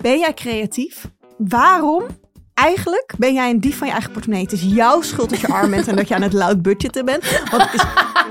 [0.00, 1.10] Ben jij creatief?
[1.36, 2.04] Waarom?
[2.54, 4.44] Eigenlijk ben jij een dief van je eigen portemonnee.
[4.44, 7.04] Het is jouw schuld dat je arm bent en dat je aan het loud budgetten
[7.04, 7.40] bent.
[7.50, 7.70] Want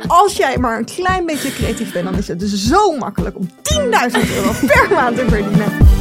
[0.07, 3.49] als jij maar een klein beetje creatief bent, dan is het dus zo makkelijk om
[3.49, 3.89] 10.000
[4.35, 5.94] euro per maand te verdienen.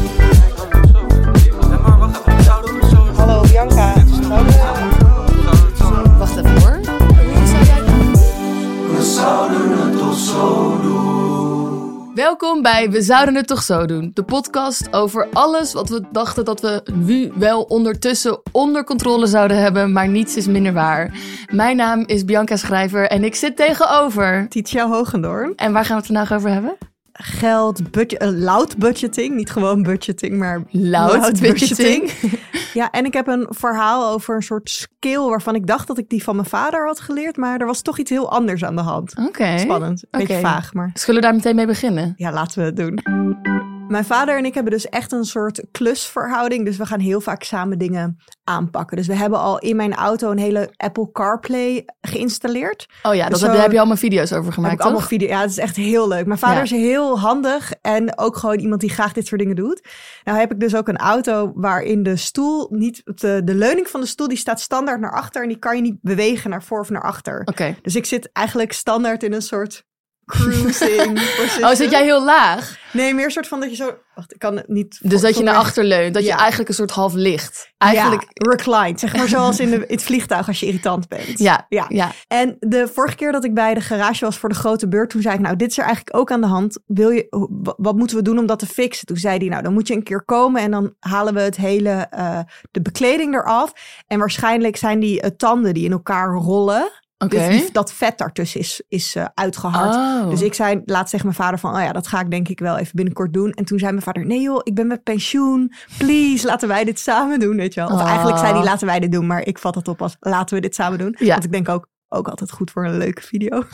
[12.45, 14.11] Welkom bij We Zouden Het Toch Zo Doen.
[14.15, 19.63] De podcast over alles wat we dachten dat we nu wel ondertussen onder controle zouden
[19.63, 21.19] hebben, maar niets is minder waar.
[21.53, 24.47] Mijn naam is Bianca Schrijver en ik zit tegenover.
[24.49, 25.53] Titia Hogendoorn.
[25.57, 26.77] En waar gaan we het vandaag over hebben?
[27.17, 29.35] Geld, budget, eh, loud budgeting.
[29.35, 32.11] Niet gewoon budgeting, maar Loud budgeting.
[32.75, 36.09] Ja, en ik heb een verhaal over een soort skill waarvan ik dacht dat ik
[36.09, 37.37] die van mijn vader had geleerd.
[37.37, 39.15] Maar er was toch iets heel anders aan de hand.
[39.27, 39.59] Oké.
[39.59, 40.05] Spannend.
[40.11, 42.13] Een beetje vaag, maar Zullen we daar meteen mee beginnen?
[42.17, 43.73] ja, laten we het doen.
[43.89, 46.65] Mijn vader en ik hebben dus echt een soort klusverhouding.
[46.65, 48.97] Dus we gaan heel vaak samen dingen aanpakken.
[48.97, 52.87] Dus we hebben al in mijn auto een hele Apple CarPlay geïnstalleerd.
[53.03, 55.01] Oh ja, dat Dus heb, daar heb je allemaal video's over Heb gemaakt, ik allemaal
[55.01, 55.09] toch?
[55.09, 55.29] video.
[55.29, 56.27] Ja, het is echt heel leuk.
[56.27, 56.63] Mijn vader Ja.
[56.63, 59.89] is heel handig en ook gewoon iemand die graag dit soort dingen doet.
[60.25, 64.01] Nou heb ik dus ook een auto waarin de stoel niet, de, de leuning van
[64.01, 66.81] de stoel die staat standaard naar achter en die kan je niet bewegen naar voor
[66.81, 67.43] of naar achter.
[67.45, 67.77] Oké.
[67.83, 69.85] Dus ik zit eigenlijk standaard in een soort
[70.27, 71.21] cruising.
[71.65, 72.77] Oh, zit jij heel laag?
[72.93, 73.95] Nee, meer een soort van dat je zo.
[74.15, 74.99] Wacht, ik kan het niet.
[75.03, 76.15] Dus dat je naar achter leunt.
[76.15, 77.73] Dat je eigenlijk een soort half ligt.
[77.79, 79.01] Eigenlijk, Ja, reclined.
[79.01, 81.39] Zeg maar zoals in, de, in het vliegtuig als je irritant bent.
[81.39, 81.85] ja, Ja.
[81.89, 82.11] ja.
[82.27, 85.23] En de vorige keer dat ik bij de garage was voor de grote beurt, toen
[85.23, 86.79] zei ik, nou, dit is er eigenlijk ook aan de hand.
[86.87, 87.27] Wil je,
[87.63, 89.07] wa- wat moeten we doen om dat te fixen?
[89.07, 91.57] Toen zei hij, nou, dan moet je een keer komen en dan halen we het
[91.57, 92.39] hele, eh,
[92.71, 93.73] de bekleding eraf.
[94.07, 96.91] En waarschijnlijk zijn die eh, tanden die in elkaar rollen.
[97.31, 99.95] Dus die- dat vet daartussen is, is eh, uitgehard.
[99.95, 100.31] Oh.
[100.31, 102.59] Dus ik zei laatst tegen mijn vader van, oh ja, dat ga ik denk ik
[102.59, 103.51] wel even binnenkort doen.
[103.53, 105.73] En toen zei mijn vader, nee joh, ik ben met pensioen.
[105.99, 107.89] Please, laten wij dit samen doen, weet je wel.
[107.91, 108.07] Of Oh.
[108.09, 109.27] eigenlijk zei hij, laten wij dit doen.
[109.27, 111.17] Maar ik vat dat op als, laten we dit samen doen.
[111.19, 111.33] Ja.
[111.33, 113.51] Want ik denk ook, ook altijd goed voor een leuke video.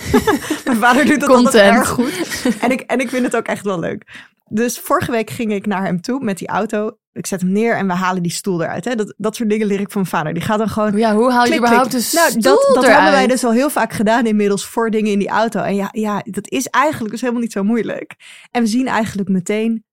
[0.65, 1.77] mijn vader doet dat altijd Content.
[1.77, 2.61] erg goed.
[2.61, 4.29] En ik, en ik vind het ook echt wel leuk.
[4.49, 6.99] Dus vorige week ging ik naar hem toe met die auto.
[7.13, 8.85] Ik zet hem neer en we halen die stoel eruit.
[8.85, 8.95] Hè.
[8.95, 10.35] Dat, dat soort dingen leer ik van mijn vader.
[10.35, 12.03] Die gaat dan gewoon Ja, hoe haal je Klik, überhaupt klik.
[12.03, 15.13] de Nou, stoel dat, dat hebben wij dus al heel vaak gedaan inmiddels voor dingen
[15.13, 15.61] in die auto.
[15.61, 18.15] En ja, ja, dat is eigenlijk dus helemaal niet zo moeilijk.
[18.51, 19.85] En we zien eigenlijk meteen,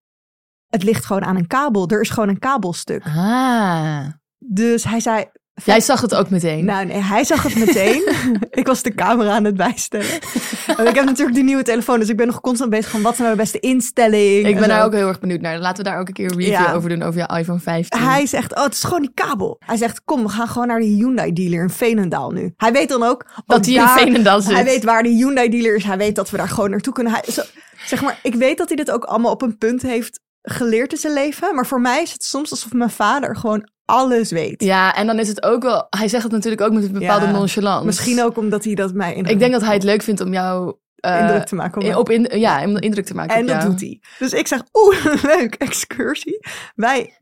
[0.67, 1.87] het ligt gewoon aan een kabel.
[1.87, 3.03] Er is gewoon een kabelstuk.
[3.05, 4.05] Ah.
[4.37, 5.25] Dus hij zei...
[5.65, 6.65] Jij zag het ook meteen.
[6.65, 8.07] Nou nee, hij zag het meteen.
[8.49, 10.19] ik was de camera aan het bijstellen.
[10.67, 13.15] Want ik heb natuurlijk die nieuwe telefoon, dus ik ben nog constant bezig van wat
[13.15, 14.47] zijn nou de beste instelling.
[14.47, 15.59] ik en ben daar ook heel erg benieuwd naar.
[15.59, 16.73] Laten we daar ook een keer een review Ja.
[16.73, 17.99] over doen over je iPhone 15.
[17.99, 19.61] Hij zegt, oh, het is gewoon die kabel.
[19.65, 22.53] Hij zegt, kom, we gaan gewoon naar de Hyundai-dealer in Veenendaal nu.
[22.57, 23.25] Hij weet dan ook...
[23.45, 24.53] Dat hij in Veenendaal zit.
[24.53, 25.83] Hij weet waar de Hyundai-dealer is.
[25.83, 27.13] Hij weet dat we daar gewoon naartoe kunnen.
[27.13, 27.41] Hij, zo,
[27.85, 30.97] zeg maar, ik weet dat hij dit ook allemaal op een punt heeft geleerd in
[30.97, 31.55] zijn leven.
[31.55, 34.63] Maar voor mij is het soms alsof mijn vader gewoon alles weet.
[34.63, 35.87] Ja, en dan is het ook wel...
[35.89, 37.85] Hij zegt het natuurlijk ook met een bepaalde Ja, nonchalance.
[37.85, 40.33] Misschien ook omdat hij dat mij in Ik denk dat hij het leuk vindt om
[40.33, 40.75] jou...
[40.95, 41.97] eh, indruk te maken.
[41.97, 43.69] op in, ja, om indruk te maken En dat jou.
[43.69, 44.01] doet hij.
[44.19, 45.05] Dus ik zeg, oeh,
[45.37, 46.39] leuk, excursie.
[46.75, 47.17] Wij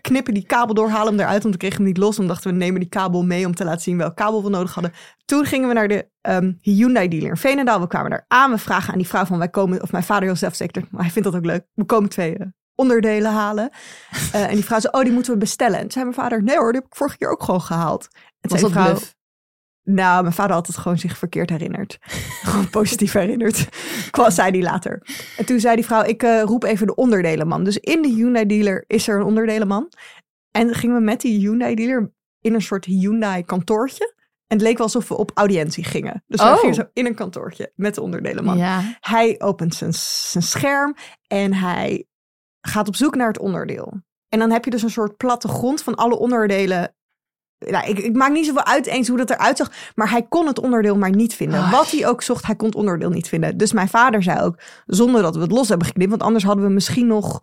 [0.00, 2.16] knippen die kabel door, halen hem eruit, want we kregen hem niet los.
[2.16, 4.74] Dan dachten we, nemen die kabel mee om te laten zien welk kabel we nodig
[4.74, 4.92] hadden.
[5.24, 7.80] Toen gingen we naar de ehm, Hyundai dealer in Veenendaal.
[7.80, 8.50] We kwamen daar aan.
[8.50, 11.10] We vragen aan die vrouw van, wij komen, of mijn vader heel zelfzeker, maar hij
[11.10, 11.64] vindt dat ook leuk.
[11.74, 12.46] We komen twee eh,
[12.78, 13.70] onderdelen halen.
[14.32, 15.74] Eh, en die vrouw zei, oh, die moeten we bestellen.
[15.74, 18.08] En toen zei mijn vader, nee hoor, die heb ik vorige keer ook gewoon gehaald.
[18.40, 19.14] En Was zei dat die vrouw, bluff?
[19.82, 21.98] nou, mijn vader had het gewoon zich verkeerd herinnerd.
[22.42, 23.68] gewoon positief herinnerd.
[24.10, 25.02] Kwam, zei hij later.
[25.36, 27.64] En toen zei die vrouw, ik eh, roep even de onderdelenman.
[27.64, 29.92] Dus in de Hyundai dealer is er een onderdelenman.
[30.50, 34.14] En gingen we met die Hyundai dealer in een soort Hyundai kantoortje.
[34.46, 36.24] En het leek wel alsof we op audiëntie gingen.
[36.26, 36.58] Dus wij Oh.
[36.58, 38.56] gingen zo in een kantoortje met de onderdelenman.
[38.56, 38.96] Ja.
[39.00, 40.94] Hij opent zijn, zijn scherm
[41.26, 42.06] en hij
[42.60, 43.92] gaat op zoek naar het onderdeel.
[44.28, 46.94] En dan heb je dus een soort plattegrond van alle onderdelen.
[47.58, 50.46] Nou, ik, ik maak niet zoveel uit eens hoe dat eruit zag, maar hij kon
[50.46, 51.60] het onderdeel maar niet vinden.
[51.60, 51.72] Ah.
[51.72, 53.56] Wat hij ook zocht, hij kon het onderdeel niet vinden.
[53.56, 56.64] Dus mijn vader zei ook, zonder dat we het los hebben geknipt, want anders hadden
[56.64, 57.40] we misschien nog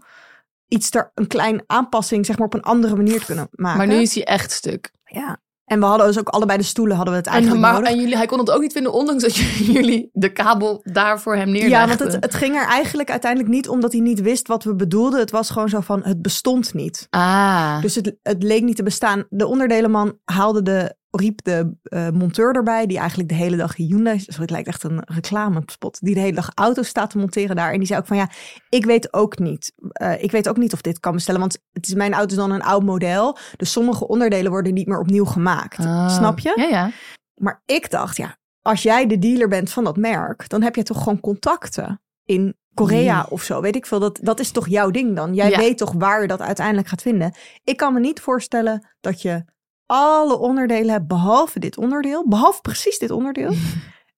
[0.67, 3.77] iets ter, een kleine aanpassing, zeg maar, op een andere manier kunnen maken.
[3.77, 4.91] Maar nu is hij echt stuk.
[5.03, 5.44] ja.
[5.65, 7.89] En we hadden dus ook allebei de stoelen hadden we het En, eigenlijk maar, nodig.
[7.89, 9.35] en jullie, hij kon het ook niet vinden, ondanks dat
[9.75, 11.79] jullie de kabel daar voor hem neerlegden.
[11.79, 14.63] Ja, want het, het ging er eigenlijk uiteindelijk niet om dat hij niet wist wat
[14.63, 15.19] we bedoelden.
[15.19, 17.07] Het was gewoon zo van, het bestond niet.
[17.09, 19.25] Ah, Dus het, het leek niet te bestaan.
[19.29, 24.19] De onderdelenman haalde de, riep de eh, monteur erbij, die eigenlijk de hele dag Hyundai,
[24.19, 27.71] sorry, het lijkt echt een reclamespot, die de hele dag auto's staat te monteren daar.
[27.71, 28.29] En die zei ook van, ja,
[28.69, 29.73] ik weet ook niet.
[29.91, 32.35] Eh, ik weet ook niet of dit kan bestellen, want het is mijn auto is
[32.35, 33.38] dan een oud model.
[33.57, 35.79] Dus sommige onderdelen worden niet meer opnieuw gemaakt.
[35.79, 36.09] Ah.
[36.09, 36.53] Snap je?
[36.56, 36.91] Ja, ja.
[37.35, 40.83] Maar ik dacht, ja, als jij de dealer bent van dat merk, dan heb je
[40.83, 43.31] toch gewoon contacten in Korea Nee.
[43.31, 43.62] of zo.
[43.62, 44.00] Weet ik veel.
[44.00, 45.33] Dat, dat is toch jouw ding dan?
[45.33, 45.57] Jij Ja.
[45.57, 47.33] weet toch waar je dat uiteindelijk gaat vinden?
[47.63, 49.45] Ik kan me niet voorstellen dat je
[49.85, 52.27] alle onderdelen hebt, behalve dit onderdeel.
[52.27, 53.53] Behalve precies dit onderdeel.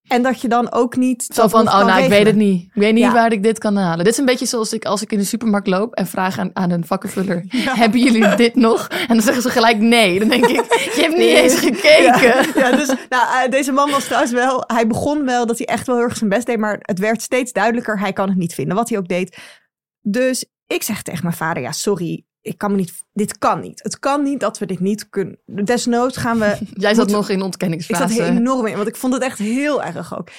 [0.08, 1.28] en dat je dan ook niet.
[1.34, 2.62] Zo van, oh nou, ik weet het niet.
[2.64, 3.14] Ik weet niet Ja.
[3.14, 4.04] waar ik dit kan halen.
[4.04, 6.50] Dit is een beetje zoals ik als ik in de supermarkt loop en vraag aan,
[6.54, 7.44] aan een vakkenvuller,
[7.82, 8.88] hebben jullie dit nog?
[8.88, 10.20] En dan zeggen ze gelijk nee.
[10.20, 10.56] Dan denk ik,
[10.96, 11.42] je hebt niet Nee.
[11.42, 12.22] eens gekeken.
[12.22, 14.64] Ja, ja, dus nou, eh, deze man was trouwens wel.
[14.68, 17.22] Hij begon wel dat hij echt wel heel erg zijn best deed, maar het werd
[17.22, 18.00] steeds duidelijker.
[18.00, 19.38] Hij kan het niet vinden, wat hij ook deed.
[20.02, 22.94] Dus ik zeg tegen mijn vader: ja, sorry, ik kan me niet.
[23.14, 23.84] Dit kan niet.
[23.84, 25.40] Het kan niet dat we dit niet kunnen.
[25.46, 26.58] Desnoods gaan we.
[26.74, 28.02] Jij zat nog in Ik ontkenningsfase.
[28.02, 30.30] zat heel enorm in, want ik vond het echt heel erg ook.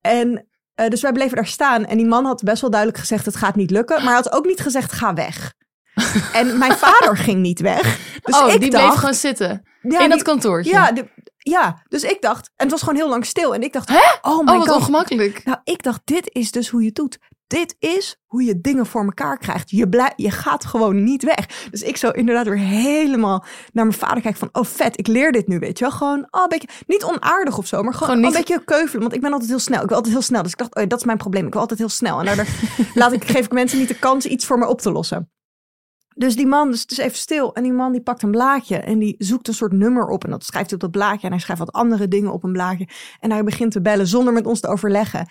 [0.00, 1.84] En eh, dus wij bleven daar staan.
[1.86, 3.96] En die man had best wel duidelijk gezegd: het gaat niet lukken.
[3.96, 5.52] Maar hij had ook niet gezegd: ga weg.
[6.32, 7.98] en mijn vader ging niet weg.
[8.22, 9.62] Dus oh, ik die dacht, bleef gewoon zitten.
[9.82, 10.70] ja, in dat die- kantoortje.
[10.72, 11.08] ja, de-
[11.38, 13.54] ja, dus ik dacht, en het was gewoon heel lang stil.
[13.54, 14.76] En ik dacht, oh my oh, wat god.
[14.76, 15.44] ongemakkelijk.
[15.44, 17.18] Nou, ik dacht, dit is dus hoe je het doet.
[17.52, 19.70] Dit is hoe je dingen voor elkaar krijgt.
[19.70, 21.68] Je, blij, je gaat gewoon niet weg.
[21.70, 24.48] Dus ik zou inderdaad weer helemaal naar mijn vader kijken van...
[24.52, 25.94] oh vet, ik leer dit nu, weet je wel.
[25.94, 28.64] Gewoon oh, een beetje, niet onaardig of zo, maar gewoon, Gewoon oh, niet- een beetje
[28.64, 29.00] keuvelen.
[29.00, 29.82] Want ik ben altijd heel snel.
[29.82, 30.42] Ik wil altijd heel snel.
[30.42, 31.46] Dus ik dacht, oh, dat is mijn probleem.
[31.46, 32.18] Ik wil altijd heel snel.
[32.18, 32.46] En daardoor
[32.94, 35.30] laat ik, geef ik mensen niet de kans iets voor me op te lossen.
[36.14, 37.54] Dus die man, dus het is even stil.
[37.54, 40.24] En die man die pakt een blaadje en die zoekt een soort nummer op.
[40.24, 41.26] En dat schrijft hij op dat blaadje.
[41.26, 42.88] En hij schrijft wat andere dingen op een blaadje.
[43.20, 45.28] En hij begint te bellen zonder met ons te overleggen.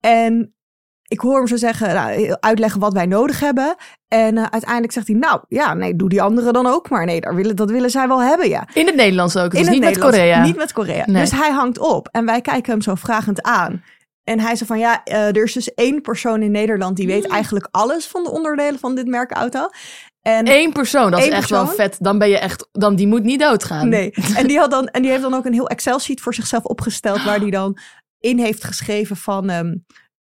[0.00, 0.54] En
[1.10, 3.74] ik hoor hem zo zeggen, nou, uitleggen wat wij nodig hebben.
[4.08, 7.04] En eh, uiteindelijk zegt hij, nou ja, nee, doe die anderen dan ook maar.
[7.04, 8.68] Nee, daar willen, dat willen zij wel hebben, ja.
[8.72, 9.50] In het Nederlands ook.
[9.50, 10.42] Dus In het niet met Nederlands, Korea.
[10.44, 11.04] Niet met Korea.
[11.06, 11.22] Nee.
[11.22, 13.82] Dus hij hangt op en wij kijken hem zo vragend aan.
[14.24, 17.12] En hij zei van ja, eh, er is dus één persoon in Nederland die Mm.
[17.12, 19.68] weet eigenlijk alles van de onderdelen van dit merk auto.
[20.22, 21.96] En Eén persoon, dat is echt wel vet.
[21.98, 23.88] Dan ben je echt, dan die moet niet doodgaan.
[23.88, 24.10] Nee.
[24.36, 27.22] En die, had dan, en die heeft dan ook een heel Excel-sheet voor zichzelf opgesteld.
[27.24, 27.78] Waar hij dan
[28.20, 29.74] in heeft geschreven van ehm,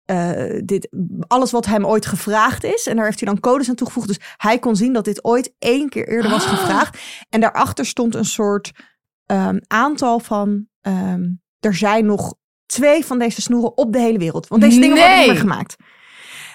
[0.06, 0.88] eh, dit,
[1.26, 2.86] alles wat hem ooit gevraagd is.
[2.86, 4.08] En daar heeft hij dan codes aan toegevoegd.
[4.08, 6.98] Dus hij kon zien dat dit ooit één keer eerder was gevraagd.
[7.28, 8.72] En daarachter stond een soort
[9.26, 10.66] ehm, aantal van.
[10.80, 11.24] ehm,
[11.60, 12.34] er zijn nog
[12.66, 14.48] twee van deze snoeren op de hele wereld.
[14.48, 15.76] Want deze dingen worden niet meer gemaakt.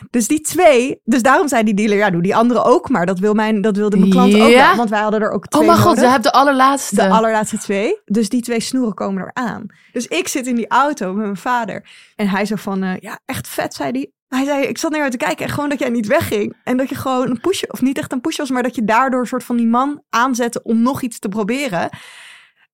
[0.09, 3.05] Dus die twee, dus daarom zei die dealer, ja, doe die andere ook maar.
[3.05, 5.61] Dat, wil mijn, dat wilde mijn klant ook wel, want wij hadden er ook twee
[5.61, 6.95] Oh mijn god, je hebt de allerlaatste.
[6.95, 8.01] De allerlaatste twee.
[8.05, 9.65] Dus die twee snoeren komen eraan.
[9.91, 11.89] Dus ik zit in die auto met mijn vader.
[12.15, 14.11] En hij zo van, eh, ja, echt vet, zei hij.
[14.27, 16.55] Hij zei, ik zat naar jou te kijken en gewoon dat jij niet wegging.
[16.63, 18.83] En dat je gewoon een push, of niet echt een push was, maar dat je
[18.83, 21.89] daardoor een soort van die man aanzette om nog iets te proberen.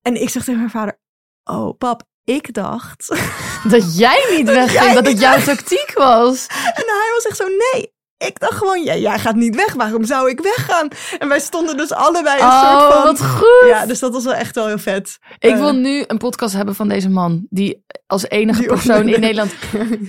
[0.02, 1.00] En ik zeg tegen mijn vader,
[1.44, 2.04] oh pap,
[2.36, 3.08] ik dacht.
[3.72, 6.48] Dat jij niet wegging, jij dat het jouw tactiek was.
[6.80, 7.96] En hij was echt zo, nee.
[8.18, 9.74] Ik dacht gewoon, ja, jij gaat niet weg.
[9.74, 10.88] Waarom zou ik weggaan?
[11.20, 13.04] En wij stonden dus allebei een Oh, soort van...
[13.04, 13.68] wat goed.
[13.70, 15.18] Ja, dus dat was wel echt wel heel vet.
[15.40, 17.46] Ik Eh, wil nu een podcast hebben van deze man.
[17.50, 19.54] Die als enige Die persoon in Nederland...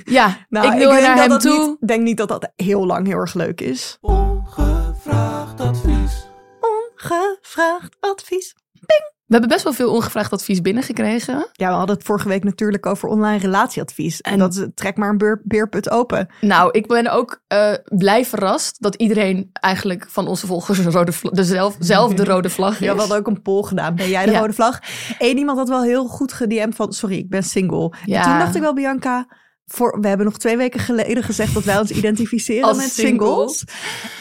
[0.04, 1.66] Ja, Nou, ik wil denk naar dat hem dat toe.
[1.66, 3.98] Niet, denk niet dat dat heel lang heel erg leuk is.
[4.00, 6.26] Ongevraagd advies.
[6.60, 8.54] Ongevraagd advies.
[9.28, 11.49] We hebben best wel veel ongevraagd advies binnengekregen.
[11.52, 14.20] Ja, we hadden het vorige week natuurlijk over online relatieadvies.
[14.20, 16.28] En, En- dat is, trek maar een beerput open.
[16.40, 21.12] Nou, ik ben ook eh, blij verrast dat iedereen eigenlijk van onze volgers een rode
[21.12, 22.78] vla- dezelfde zelfde rode vlag is.
[22.78, 23.94] Ja, we hadden ook een poll gedaan.
[23.94, 24.40] Ben jij de Ja.
[24.40, 24.78] rode vlag?
[25.18, 26.92] Eén iemand had wel heel goed gedM'd van...
[26.92, 27.92] Sorry, ik ben single.
[28.04, 28.18] Ja.
[28.23, 29.26] En toen dacht ik wel, Bianca...
[29.70, 33.58] Voor, we hebben nog twee weken geleden gezegd dat wij ons identificeren Als met singles.
[33.58, 33.64] singles.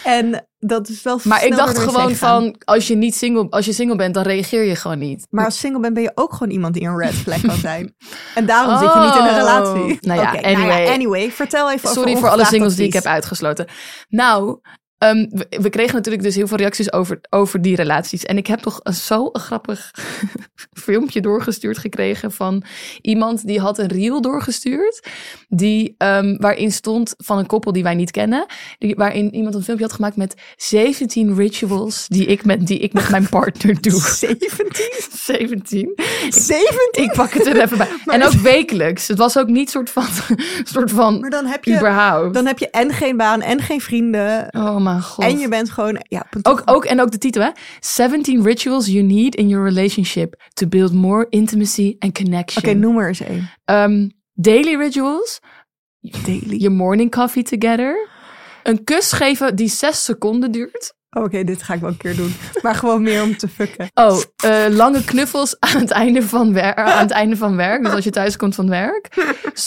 [0.04, 3.74] En dat is wel Maar ik dacht gewoon van, als je niet single, als je
[3.74, 5.28] single bent, dan reageer je gewoon niet.
[5.30, 7.96] Maar als single bent, ben je ook gewoon iemand die een red flag kan zijn.
[8.36, 9.36] En daarom zit je niet in een Oh.
[9.38, 9.98] relatie.
[10.02, 10.88] Nou ja, Oké, anyway.
[10.88, 11.32] anyway.
[11.32, 13.68] Vertel even over Sorry voor alle singles die ik heb uitgesloten.
[14.10, 14.60] Nou,
[14.98, 18.24] ehm, we, we kregen natuurlijk dus heel veel reacties over, over die relaties.
[18.26, 19.92] En ik heb toch zo een grappig
[20.86, 22.64] filmpje doorgestuurd gekregen van
[23.02, 25.08] iemand die had een reel doorgestuurd.
[25.50, 28.46] Die, ehm, waarin stond van een koppel die wij niet kennen.
[28.78, 32.94] Die, waarin iemand een filmpje had gemaakt met 17 rituals die ik met, die ik
[32.94, 34.00] met mijn partner doe.
[34.02, 34.86] 17?
[35.12, 35.94] 17.
[36.30, 37.04] 17?
[37.04, 37.88] Ik pak het er even bij.
[38.06, 39.08] Maar- en ook wekelijks.
[39.08, 40.06] Het was ook niet soort van,
[40.64, 42.34] soort van Maar dan heb je, überhaupt.
[42.34, 44.48] dan heb je en geen baan en geen vrienden.
[44.52, 45.26] oh mijn god.
[45.26, 46.06] En je bent gewoon...
[46.08, 47.50] Ja, een ook, ook, en ook de titel, hè?
[47.80, 52.64] 17 rituals you need in your relationship to build more intimacy and connection.
[52.64, 53.50] Oké, noem er eens één.
[53.66, 55.40] Ehm, daily rituals.
[56.00, 56.58] Daily.
[56.58, 58.10] Your morning coffee together.
[58.64, 60.96] Een kus geven die zes seconden duurt.
[61.24, 62.36] Oké, dit ga ik wel een keer doen.
[62.62, 63.88] Maar gewoon meer om te fucken.
[63.94, 67.84] Oh, eh, lange knuffels aan het, einde van wer- aan het einde van werk.
[67.84, 69.08] Dus als je thuis komt van werk.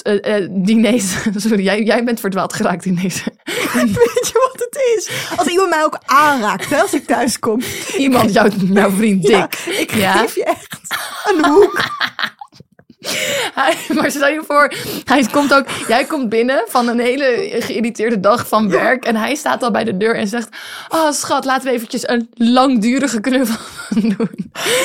[0.03, 1.13] Eh, eh, diners.
[1.37, 3.23] Sorry, jij, jij bent verdwaald geraakt in deze.
[3.75, 5.11] Weet je wat het is?
[5.37, 7.61] Als iemand mij ook aanraakt, hè, als ik thuis kom.
[7.97, 9.31] Iemand, jouw, jouw vriend Dick.
[9.55, 10.13] Ja, ik Ja.
[10.13, 10.77] geef je echt
[11.35, 11.85] een hoek.
[13.55, 14.73] Hij, maar stel je voor,
[15.05, 19.05] hij komt ook, jij komt binnen van een hele geïrriteerde dag van werk.
[19.05, 20.49] En hij staat al bij de deur en zegt:
[20.89, 23.57] Oh, schat, laten we eventjes een langdurige knuffel
[24.17, 24.29] doen.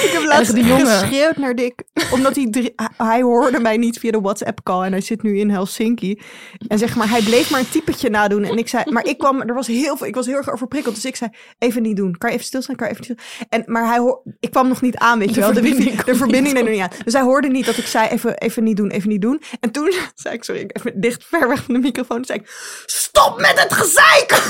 [0.03, 0.86] Ik heb laatst die jongen.
[0.88, 1.84] geschreeuwd naar Dick.
[2.12, 4.86] Omdat hij, drie- hij- hoorde mij niet via de WhatsApp-call.
[4.86, 6.22] En hij zit nu in Helsinki.
[6.67, 8.43] En zeg maar, hij bleef maar een typetje nadoen.
[8.43, 10.95] En ik zei, maar ik kwam, er was heel veel, ik was heel erg overprikkeld.
[10.95, 11.29] Dus ik zei,
[11.60, 12.17] even niet doen.
[12.17, 12.75] Kan je even stilstaan?
[12.75, 13.17] Kan je even
[13.50, 15.53] En, maar hij ik kwam nog niet aan, weet je wel.
[15.53, 16.89] De, wifi- de verbinding deed er niet aan.
[17.03, 19.41] Dus hij hoorde niet dat ik zei, even, even niet doen, even niet doen.
[19.59, 22.17] En toen zei ik, sorry, ik even dicht, ver weg van de microfoon.
[22.17, 22.50] Toen zei ik,
[22.85, 24.43] stop met het gezeik!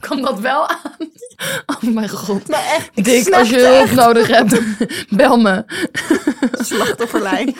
[0.00, 1.12] Kan dat wel aan?
[1.66, 2.48] Oh mijn god.
[2.48, 4.60] Maar echt, Dick, als je hulp nodig hebt,
[5.08, 5.64] bel me.
[6.64, 7.56] slachtofferlijn.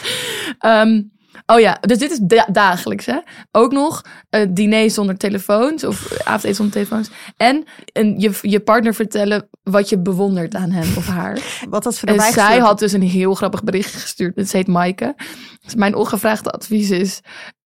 [0.59, 1.03] Ehm,
[1.47, 3.19] oh ja, dus dit is da- dagelijks, hè?
[3.53, 7.11] Ook nog eh diner zonder telefoons of avondeten zonder telefoons.
[7.37, 11.63] En, en je, je partner vertellen wat je bewondert aan hem of haar.
[11.69, 14.37] Wat had ze En zij had dus een heel grappig bericht gestuurd.
[14.37, 15.15] Het heet Maaike.
[15.61, 17.21] Dus mijn ongevraagde advies is...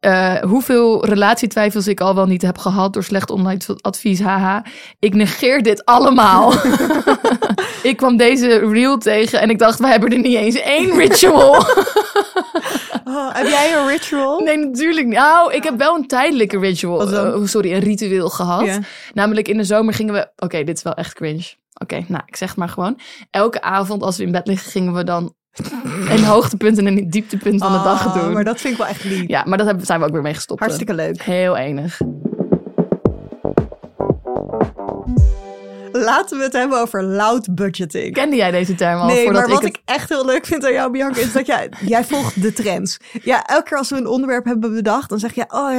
[0.00, 4.64] eh, hoeveel relatietwijfels ik al wel niet heb gehad door slecht online advies, haha.
[4.98, 6.52] Ik negeer dit allemaal.
[7.90, 11.64] ik kwam deze reel tegen en ik dacht, we hebben er niet eens één ritual.
[13.04, 14.40] Oh, heb jij een ritual?
[14.40, 15.16] nee, natuurlijk niet.
[15.16, 18.78] Nou, ik heb wel een tijdelijke ritual, eh, sorry, een ritueel gehad.
[19.12, 21.54] Namelijk in de zomer gingen we, oké, dit is wel echt cringe.
[21.74, 22.98] Oké, nou, ik zeg het maar gewoon.
[23.30, 25.34] Elke avond als we in bed liggen, gingen we dan
[26.08, 28.32] een hoogtepunt en een dieptepunt van de dag Oh, doen.
[28.32, 29.28] Maar dat vind ik wel echt lief.
[29.28, 30.60] Ja, maar dat hebben- zijn we ook weer mee gestopt.
[30.60, 31.22] Hartstikke leuk.
[31.22, 32.00] Heel enig.
[35.92, 38.12] Laten we het hebben over loud budgeting.
[38.14, 39.06] Kende jij deze term al?
[39.06, 41.72] Nee, maar wat ik ik, echt heel leuk vind aan jou, Bianca, is dat jij,
[41.86, 42.96] jij volgt de trends.
[43.22, 45.78] Ja, elke keer als we een onderwerp hebben bedacht, dan zeg je, oh,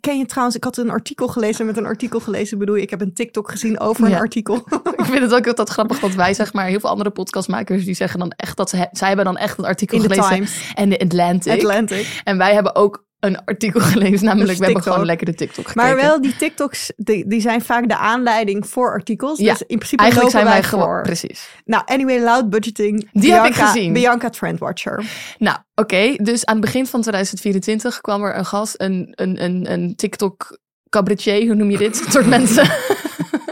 [0.00, 2.90] ken je trouwens, ik had een artikel gelezen, met een artikel gelezen bedoel je, ik
[2.90, 4.54] heb een TikTok gezien over een artikel.
[4.96, 7.94] Ik vind het ook altijd grappig dat wij, zeg maar, heel veel andere podcastmakers die
[7.94, 10.34] zeggen dan echt dat ze, zij hebben dan echt een artikel In de gelezen.
[10.34, 10.72] Times.
[10.74, 11.52] En de Atlantic.
[11.52, 12.20] Atlantic.
[12.24, 15.68] En wij hebben ook een artikel gelezen, namelijk Dus we hebben gewoon lekker de TikTok
[15.68, 15.86] gekeken.
[15.86, 19.38] Maar wel, die TikToks, die, die zijn vaak de aanleiding voor artikels.
[19.38, 21.48] Ja, dus in principe Eigenlijk zijn wij wij gewoon, precies.
[21.64, 23.08] Nou, anyway, loud budgeting.
[23.12, 23.92] Die heb ik Bianca- gezien.
[23.92, 25.04] Bianca Trendwatcher.
[25.38, 26.14] Nou, oké.
[26.16, 30.58] Dus aan het begin van 2024 kwam er een gast, een, een, een, een TikTok
[30.88, 32.04] cabaretier, hoe noem je dit?
[32.06, 32.70] Een soort mensen,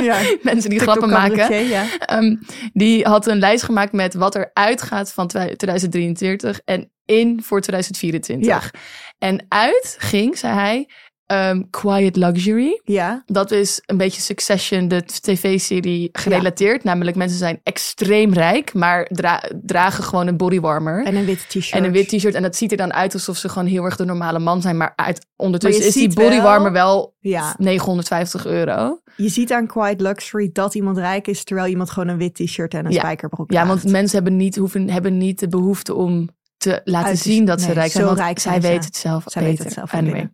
[0.00, 1.66] Ja, mensen die TikTok grappen maken.
[1.66, 1.85] Ja.
[1.99, 2.37] Ehm,
[2.73, 8.46] die had een lijst gemaakt met wat er uitgaat van 2023 en in voor 2024.
[8.46, 8.80] Ja.
[9.18, 10.88] En uit ging, zei hij,
[11.26, 12.80] ehm, Quiet Luxury.
[12.85, 13.23] ja.
[13.26, 16.85] Dat is een beetje Succession, de tv-serie, gerelateerd.
[16.85, 21.04] Namelijk mensen zijn extreem rijk, maar dra- dragen gewoon een bodywarmer.
[21.04, 21.70] En een wit t-shirt.
[21.70, 22.35] En een wit t-shirt.
[22.35, 24.76] En dat ziet er dan uit alsof ze gewoon heel erg de normale man zijn.
[24.76, 27.54] Maar uit, ondertussen Maar is die wel- bodywarmer wel, Ja.
[27.58, 29.00] 950 euro.
[29.16, 32.75] Je ziet aan Quiet Luxury dat iemand rijk is, terwijl iemand gewoon een wit t-shirt
[32.75, 32.99] en een Ja.
[32.99, 33.82] spijkerbroek Ja, draagt.
[33.82, 36.28] want mensen hebben niet, hoeven, hebben niet de behoefte om
[36.73, 38.02] te laten Uit zien dat ze rijk zijn.
[38.02, 39.49] zo Want rijk zij zijn weten het zelf Zij beter.
[39.49, 40.30] weten het zelf anyway.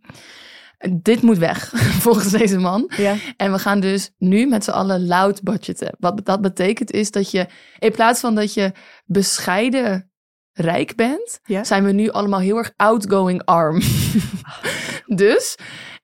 [1.02, 1.72] Dit moet weg,
[2.06, 2.90] volgens deze man.
[2.96, 3.14] Ja.
[3.36, 5.96] En we gaan dus nu met z'n allen loud budgeten.
[5.98, 7.46] Wat dat betekent is dat je,
[7.78, 8.72] in plaats van dat je
[9.04, 10.10] bescheiden
[10.52, 11.64] rijk bent, Ja.
[11.64, 13.80] zijn we nu allemaal heel erg outgoing arm.
[15.24, 15.56] dus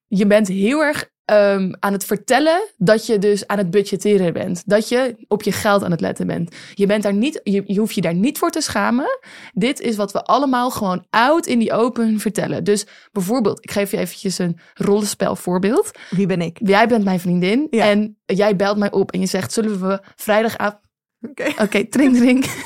[0.06, 4.62] je bent heel erg ehm, aan het vertellen dat je dus aan het budgetteren bent.
[4.66, 6.54] Dat je op je geld aan het letten bent.
[6.74, 9.18] Je, bent daar niet, je, je hoeft je daar niet voor te schamen.
[9.52, 12.64] Dit is wat we allemaal gewoon out in die open vertellen.
[12.64, 15.90] Dus bijvoorbeeld, ik geef je eventjes een rollenspel voorbeeld.
[16.10, 16.58] Wie ben ik?
[16.62, 17.84] Jij bent mijn vriendin Ja.
[17.84, 20.80] en jij belt mij op en je zegt, zullen we vrijdagavond...
[21.20, 21.52] Oké.
[21.62, 22.44] Oké, drink, drink.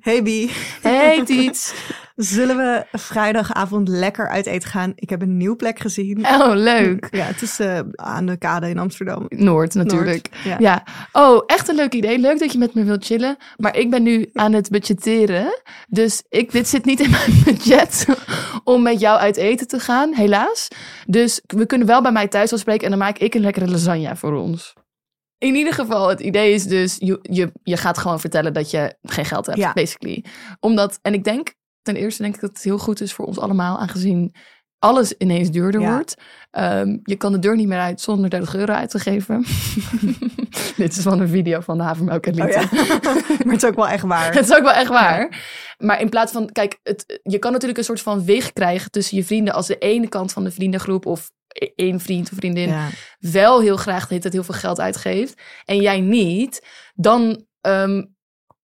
[0.00, 0.50] Hey Bie.
[0.82, 1.74] Hey Tiets.
[2.16, 4.92] Zullen we vrijdagavond lekker uit eten gaan?
[4.94, 6.26] Ik heb een nieuw plek gezien.
[6.26, 7.08] Oh, leuk.
[7.14, 9.26] Ja, het is eh, aan de kade in Amsterdam.
[9.28, 10.28] Noord natuurlijk.
[10.44, 10.84] Noord, ja.
[11.12, 12.18] Oh, echt een leuk idee.
[12.18, 13.36] Leuk dat je met me wilt chillen.
[13.56, 15.62] Maar ik ben nu aan het budgetteren.
[15.88, 18.06] Dus ik, dit zit niet in mijn budget
[18.64, 20.68] om met jou uit eten te gaan, helaas.
[21.06, 24.16] Dus we kunnen wel bij mij thuis afspreken en dan maak ik een lekkere lasagne
[24.16, 24.72] voor ons.
[25.38, 28.94] In ieder geval, het idee is dus, je, je, je gaat gewoon vertellen dat je
[29.02, 29.72] geen geld hebt, Ja.
[29.72, 30.24] basically.
[30.60, 31.54] Omdat, en ik denk,
[31.84, 34.34] ten eerste denk ik dat het heel goed is voor ons allemaal, aangezien
[34.78, 35.94] alles ineens duurder Ja.
[35.94, 36.14] wordt.
[36.50, 39.44] Ehm, je kan de deur niet meer uit zonder 30 euro uit te geven.
[40.76, 42.68] Dit is van een video van de havermelk en Oh ja.
[43.44, 44.34] maar het is ook wel echt waar.
[44.34, 45.44] Het is ook wel echt waar.
[45.78, 49.16] Maar in plaats van, kijk, het, je kan natuurlijk een soort van weg krijgen tussen
[49.16, 52.74] je vrienden als de ene kant van de vriendengroep of e- één vriend of vriendin
[53.18, 58.02] wel heel graag tijd heel veel geld uitgeeft en jij niet, dan, ehm,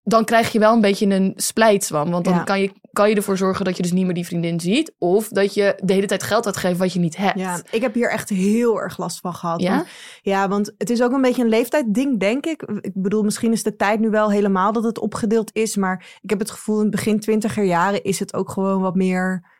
[0.02, 2.10] dan krijg je wel een beetje een splijtswam.
[2.10, 2.42] Want dan Ja.
[2.42, 5.28] kan, je, kan je ervoor zorgen dat je dus niet meer die vriendin ziet of
[5.28, 7.38] dat je de hele tijd geld uitgeeft wat je niet hebt.
[7.38, 9.60] Ja, ik heb hier echt heel erg last van gehad.
[9.60, 9.74] Ja?
[9.74, 9.88] Want,
[10.22, 12.62] ja, want het is ook een beetje een leeftijdding, denk ik.
[12.62, 15.76] Ik bedoel, misschien is de tijd nu wel helemaal dat het opgedeeld is.
[15.76, 18.94] Maar ik heb het gevoel, in het begin twintiger jaren is het ook gewoon wat
[18.94, 19.58] meer...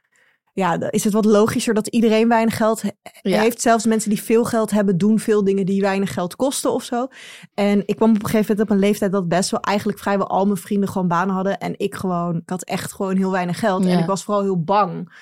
[0.60, 2.88] Ja, is het wat logischer dat iedereen weinig geld he-
[3.22, 3.40] Ja.
[3.40, 3.60] heeft.
[3.60, 7.06] Zelfs mensen die veel geld hebben, doen veel dingen die weinig geld kosten of zo.
[7.54, 10.28] En ik kwam op een gegeven moment op een leeftijd dat best wel eigenlijk vrijwel
[10.28, 11.58] al mijn vrienden gewoon banen hadden.
[11.58, 13.84] En ik gewoon, ik had echt gewoon heel weinig geld.
[13.84, 13.90] Ja.
[13.90, 15.12] En ik was vooral heel bang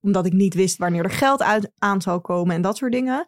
[0.00, 3.24] omdat ik niet wist wanneer er geld uit, aan zou komen en dat soort dingen.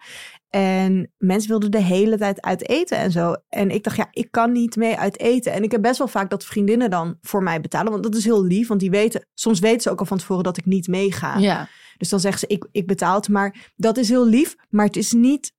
[0.51, 3.35] En mensen wilden de hele tijd uit eten en zo.
[3.49, 5.53] En ik dacht, ja, ik kan niet mee uit eten.
[5.53, 7.91] En ik heb best wel vaak dat vriendinnen dan voor mij betalen.
[7.93, 9.27] Want dat is heel lief, want die weten...
[9.35, 11.39] Soms weten ze ook al van tevoren dat ik niet meega.
[11.39, 11.69] Ja.
[11.97, 13.29] Dus dan zeggen ze, ik, ik betaal het.
[13.29, 15.53] Maar dat is heel lief, maar het is niet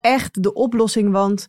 [0.00, 1.12] echt de oplossing.
[1.12, 1.48] Want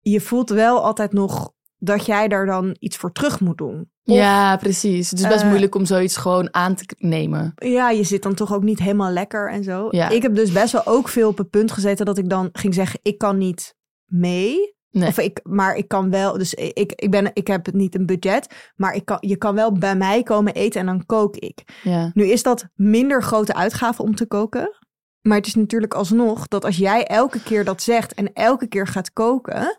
[0.00, 3.90] je voelt wel altijd nog dat jij daar dan iets voor terug moet doen.
[4.04, 5.10] Of- ja, precies.
[5.10, 7.52] Het is best Eh, moeilijk om zoiets gewoon aan te nemen.
[7.54, 9.88] Ja, je zit dan toch ook niet helemaal lekker en zo.
[9.90, 10.08] Ja.
[10.08, 12.74] Ik heb dus best wel ook veel op het punt gezeten dat ik dan ging
[12.74, 13.74] zeggen: ik kan niet
[14.06, 14.78] mee.
[14.92, 15.08] Nee.
[15.08, 16.38] Of ik, maar ik kan wel.
[16.38, 18.70] Dus ik, ik, ben, ik heb niet een budget.
[18.76, 21.80] Maar ik kan, je kan wel bij mij komen eten en dan kook ik.
[21.82, 22.10] Ja.
[22.14, 24.76] Nu is dat minder grote uitgave om te koken.
[25.22, 28.86] Maar het is natuurlijk alsnog dat als jij elke keer dat zegt en elke keer
[28.86, 29.78] gaat koken,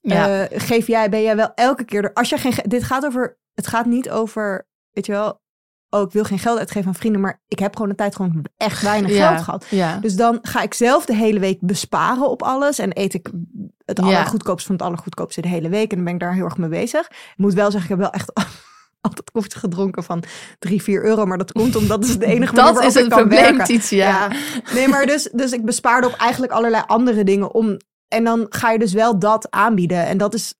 [0.00, 0.46] Ja.
[0.46, 2.12] eh, geef jij, ben jij wel elke keer er.
[2.12, 5.40] Als je geen, ge- dit gaat over, het gaat niet over, weet je wel,
[5.90, 8.44] oh, ik wil geen geld uitgeven aan vrienden, maar ik heb gewoon de tijd gewoon
[8.56, 9.28] echt weinig ja.
[9.30, 9.66] geld gehad.
[9.70, 9.98] Ja.
[9.98, 13.30] Dus dan ga ik zelf de hele week besparen op alles en eet ik
[13.84, 16.56] het allergoedkoopste van het allergoedkoopste de hele week en dan ben ik daar heel erg
[16.58, 17.06] mee bezig.
[17.08, 18.32] Ik moet wel zeggen, ik heb wel echt
[19.08, 20.22] altijd koffie gedronken van
[20.58, 22.94] 3, 4 euro, maar dat komt omdat het is de enige manier dat is waarop
[22.94, 23.64] het ik kan probleem, werken.
[23.64, 24.08] Titia.
[24.08, 24.30] Ja.
[24.74, 27.76] Nee, maar dus, dus ik bespaarde op eigenlijk allerlei andere dingen om.
[28.08, 30.06] En dan ga je dus wel dat aanbieden.
[30.06, 30.54] En dat is.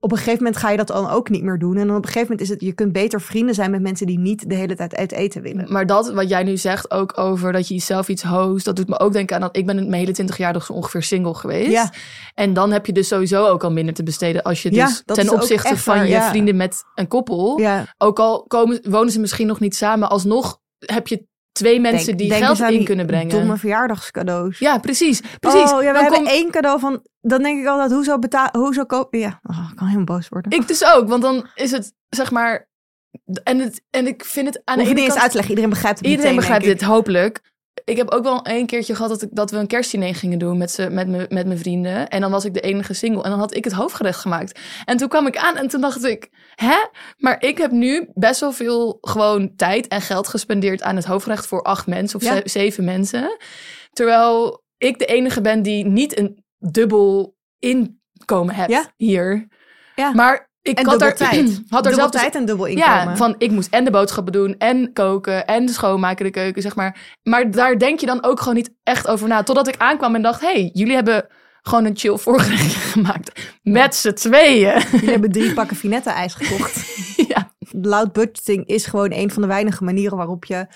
[0.00, 1.76] Op een gegeven moment ga je dat dan ook niet meer doen.
[1.76, 2.60] En dan op een gegeven moment is het.
[2.60, 5.72] Je kunt beter vrienden zijn met mensen die niet de hele tijd uit eten willen.
[5.72, 8.88] Maar dat wat jij nu zegt ook over dat je jezelf iets host, dat doet
[8.88, 11.70] me ook denken aan dat ik ben mijn hele 20 jaar dus ongeveer single geweest.
[11.70, 11.92] Ja.
[12.34, 15.02] En dan heb je dus sowieso ook al minder te besteden als je Ja, dus
[15.04, 16.28] ten opzichte van waar, je ja.
[16.28, 20.60] vrienden met een koppel, Ja, ook al komen, wonen ze misschien nog niet samen, alsnog
[20.78, 21.26] heb je
[21.56, 23.28] twee mensen denk- die denk geld in die kunnen brengen.
[23.28, 24.58] Domme verjaardagscadeaus.
[24.58, 25.20] Ja, precies.
[25.40, 25.72] precies.
[25.72, 27.02] Oh ja, we Dan hebben kom- één cadeau van.
[27.20, 29.18] Dan denk ik altijd, hoezo betalen, hoezo kopen?
[29.18, 30.50] Ja, oh, ik kan helemaal boos worden.
[30.52, 32.68] Ik dus ook, want dan is het zeg maar.
[33.44, 35.30] En, het, en ik vind het aan de Hoef je ene niet eens kant uit
[35.30, 35.48] te leggen.
[35.54, 37.40] Iedereen begrijpt het Iedereen meteen, begrijpt dit, hopelijk.
[37.86, 40.58] Ik heb ook wel een keertje gehad dat, ik, dat we een kerstdiner gingen doen
[40.58, 42.08] met, z'n- met, me, met mijn vrienden.
[42.08, 43.22] En dan was ik de enige single.
[43.22, 44.60] En dan had ik het hoofdgerecht gemaakt.
[44.84, 46.30] En toen kwam ik aan en toen dacht ik...
[46.54, 46.76] Hè?
[47.16, 51.46] Maar ik heb nu best wel veel gewoon tijd en geld gespendeerd aan het hoofdgerecht
[51.46, 52.34] voor acht mensen of Ja.
[52.36, 53.36] ze- zeven mensen.
[53.92, 58.92] Terwijl ik de enige ben die niet een dubbel inkomen heeft Ja.
[58.96, 59.46] hier.
[59.94, 60.12] Ja.
[60.14, 61.62] Maar ik En had er, tijd.
[61.68, 63.08] had er zelf dus- tijd en dubbel inkomen.
[63.08, 66.76] ja, van ik moest en de boodschappen doen en koken en schoonmaken de keuken, zeg
[66.76, 67.16] maar.
[67.22, 69.42] Maar daar denk je dan ook gewoon niet echt over na.
[69.42, 71.26] Totdat ik aankwam en dacht, hey, jullie hebben
[71.62, 73.40] gewoon een chill voorgerechtje gemaakt.
[73.62, 74.82] Met z'n tweeën.
[74.92, 76.86] Jullie hebben drie pakken finette ijs gekocht.
[77.28, 77.50] ja.
[77.70, 80.66] loud budgeting is gewoon een van de weinige manieren waarop je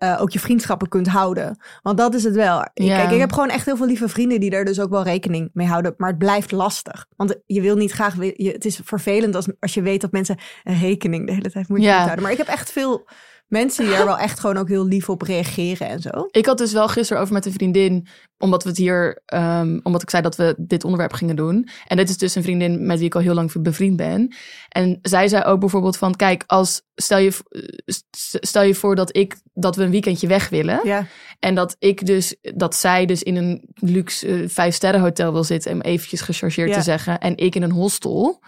[0.00, 1.58] eh, ook je vriendschappen kunt houden.
[1.82, 2.56] Want dat is het wel.
[2.74, 2.96] Ja.
[2.96, 5.50] Kijk, ik heb gewoon echt heel veel lieve vrienden die daar dus ook wel rekening
[5.52, 5.94] mee houden.
[5.96, 7.06] Maar het blijft lastig.
[7.16, 8.16] Want je wil niet graag...
[8.16, 11.68] Je, het is vervelend als, als je weet dat mensen een rekening de hele tijd
[11.68, 12.22] moeten houden.
[12.22, 13.08] Maar ik heb echt veel
[13.50, 16.10] mensen die er wel echt gewoon ook heel lief op reageren en zo.
[16.30, 18.06] Ik had dus wel gisteren over met een vriendin,
[18.38, 21.68] omdat we het hier, ehm, omdat ik zei dat we dit onderwerp gingen doen.
[21.86, 24.34] En dit is dus een vriendin met wie ik al heel lang bevriend ben.
[24.68, 27.32] En zij zei ook bijvoorbeeld van, kijk, als stel je,
[27.86, 30.80] st- stel je voor dat ik dat we een weekendje weg willen.
[30.84, 31.06] Ja,
[31.38, 35.44] En dat ik dus, dat zij dus in een luxe eh, vijf sterren hotel wil
[35.44, 36.74] zitten, om eventjes gechargeerd Ja.
[36.76, 37.18] te zeggen.
[37.18, 38.42] En ik in een hostel.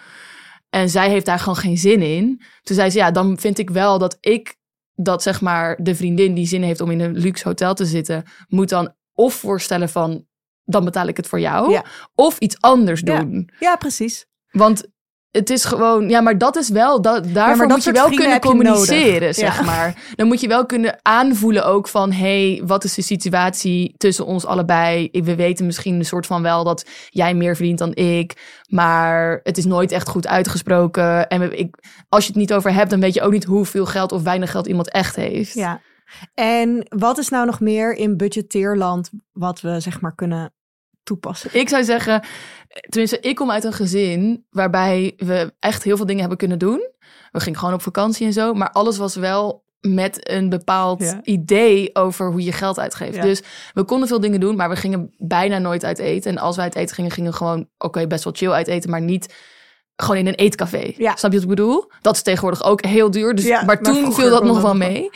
[0.71, 2.43] En zij heeft daar gewoon geen zin in.
[2.63, 4.55] Toen zei ze, ja, dan vind ik wel dat ik
[4.95, 8.23] dat zeg maar de vriendin die zin heeft om in een luxe hotel te zitten,
[8.49, 10.27] moet dan of voorstellen van
[10.65, 11.85] dan betaal ik het voor jou, Ja.
[12.15, 13.19] of iets anders Ja.
[13.21, 13.51] doen.
[13.61, 14.27] Ja, precies.
[14.51, 14.87] Want
[15.33, 19.35] het is gewoon, ja, maar dat is wel, dat, daarvoor moet je wel kunnen communiceren,
[19.35, 20.13] zeg maar.
[20.17, 24.47] Dan moet je wel kunnen aanvoelen ook van, hey, wat is de situatie tussen ons
[24.47, 25.09] allebei?
[25.13, 29.59] We weten misschien een soort van wel dat jij meer verdient dan ik, maar het
[29.59, 31.29] is nooit echt goed uitgesproken.
[31.29, 31.77] En ik,
[32.09, 34.51] als je het niet over hebt, dan weet je ook niet hoeveel geld of weinig
[34.51, 35.55] geld iemand echt heeft.
[35.55, 35.81] Ja.
[36.35, 40.53] En wat is nou nog meer in budgetteerland wat we zeg maar kunnen
[41.03, 41.51] toepassen?
[41.53, 42.23] Ik zou zeggen,
[42.89, 46.91] tenminste, ik kom uit een gezin waarbij we echt heel veel dingen hebben kunnen doen.
[47.31, 51.21] We gingen gewoon op vakantie en zo, maar alles was wel met een bepaald Ja.
[51.23, 53.17] idee over hoe je geld uitgeeft.
[53.17, 53.23] Ja.
[53.23, 56.31] Dus we konden veel dingen doen, maar we gingen bijna nooit uit eten.
[56.31, 58.91] En als wij uit eten gingen, gingen we gewoon, oké, best wel chill uit eten,
[58.91, 59.35] maar niet
[59.97, 60.93] gewoon in een eetcafé.
[60.97, 61.17] Ja.
[61.17, 61.91] Snap je wat ik bedoel?
[62.01, 63.35] Dat is tegenwoordig ook heel duur.
[63.35, 65.11] Dus, maar maar toen viel dat nog wel mee.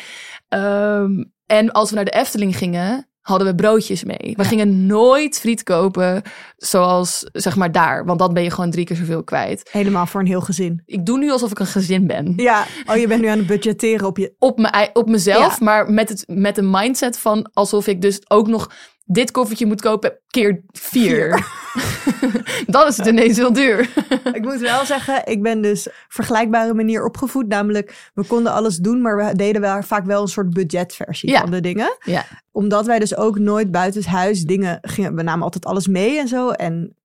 [0.49, 4.17] Ehm, en als we naar de Efteling gingen, hadden we broodjes mee.
[4.37, 4.49] We Ja.
[4.49, 6.23] gingen nooit friet kopen
[6.57, 8.05] zoals zeg maar daar.
[8.05, 9.69] Want dan ben je gewoon drie keer zoveel kwijt.
[9.71, 10.83] Helemaal voor een heel gezin.
[10.85, 12.33] Ik doe nu alsof ik een gezin ben.
[12.37, 14.35] Ja, oh, je bent nu aan het budgetteren op je.
[14.39, 15.65] Op, me, op mezelf, Ja.
[15.65, 18.71] maar met, het, met een mindset van alsof ik dus ook nog
[19.09, 21.47] dit koffertje moet kopen keer vier.
[22.67, 23.91] dan is het ineens heel duur.
[24.33, 27.49] Ik moet wel zeggen, ik ben dus vergelijkbare manier opgevoed.
[27.49, 31.41] Namelijk, we konden alles doen, maar we deden wel vaak wel een soort budgetversie Ja.
[31.41, 31.97] van de dingen.
[32.05, 32.25] Ja.
[32.53, 35.15] Omdat wij dus ook nooit buitenshuis dingen gingen.
[35.15, 36.51] We namen altijd alles mee en zo.
[36.51, 36.97] En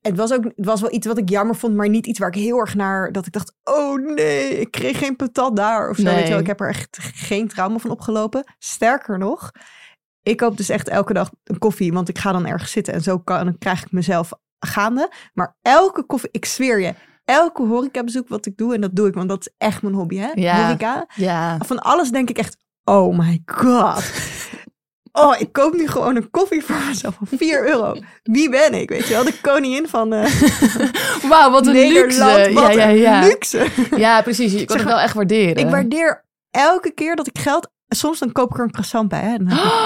[0.00, 2.28] het was ook het was wel iets wat ik jammer vond, maar niet iets waar
[2.28, 5.96] ik heel erg naar dat ik dacht: oh nee, ik kreeg geen patat daar of
[5.96, 6.02] zo.
[6.02, 6.14] Nee.
[6.14, 8.44] Weet je wel, ik heb er echt geen trauma van opgelopen.
[8.58, 9.50] Sterker nog,
[10.24, 13.02] ik koop dus echt elke dag een koffie, want ik ga dan ergens zitten en
[13.02, 15.10] zo kan, dan krijg ik mezelf gaande.
[15.34, 19.14] Maar elke koffie, ik zweer je, elke horecabezoek wat ik doe, en dat doe ik,
[19.14, 20.30] want dat is echt mijn hobby, hè?
[20.34, 20.64] Ja.
[20.64, 21.06] Horeca.
[21.14, 21.58] Ja.
[21.64, 24.02] Van alles denk ik echt, oh my god.
[25.16, 27.94] Oh, ik koop nu gewoon een koffie voor mezelf van 4 euro.
[28.22, 28.88] Wie ben ik?
[28.88, 30.30] Weet je wel, de koningin van eh
[31.30, 32.36] Wauw, wat een Nederland.
[32.36, 32.52] luxe.
[32.52, 33.20] Wat ja, ja, ja.
[33.20, 33.66] luxe.
[33.96, 34.52] ja, precies.
[34.52, 35.56] Je kan Zeg het wel echt waarderen.
[35.56, 37.70] Ik waardeer elke keer dat ik geld...
[37.94, 39.20] Soms dan koop ik er een croissant bij.
[39.20, 39.36] Hè?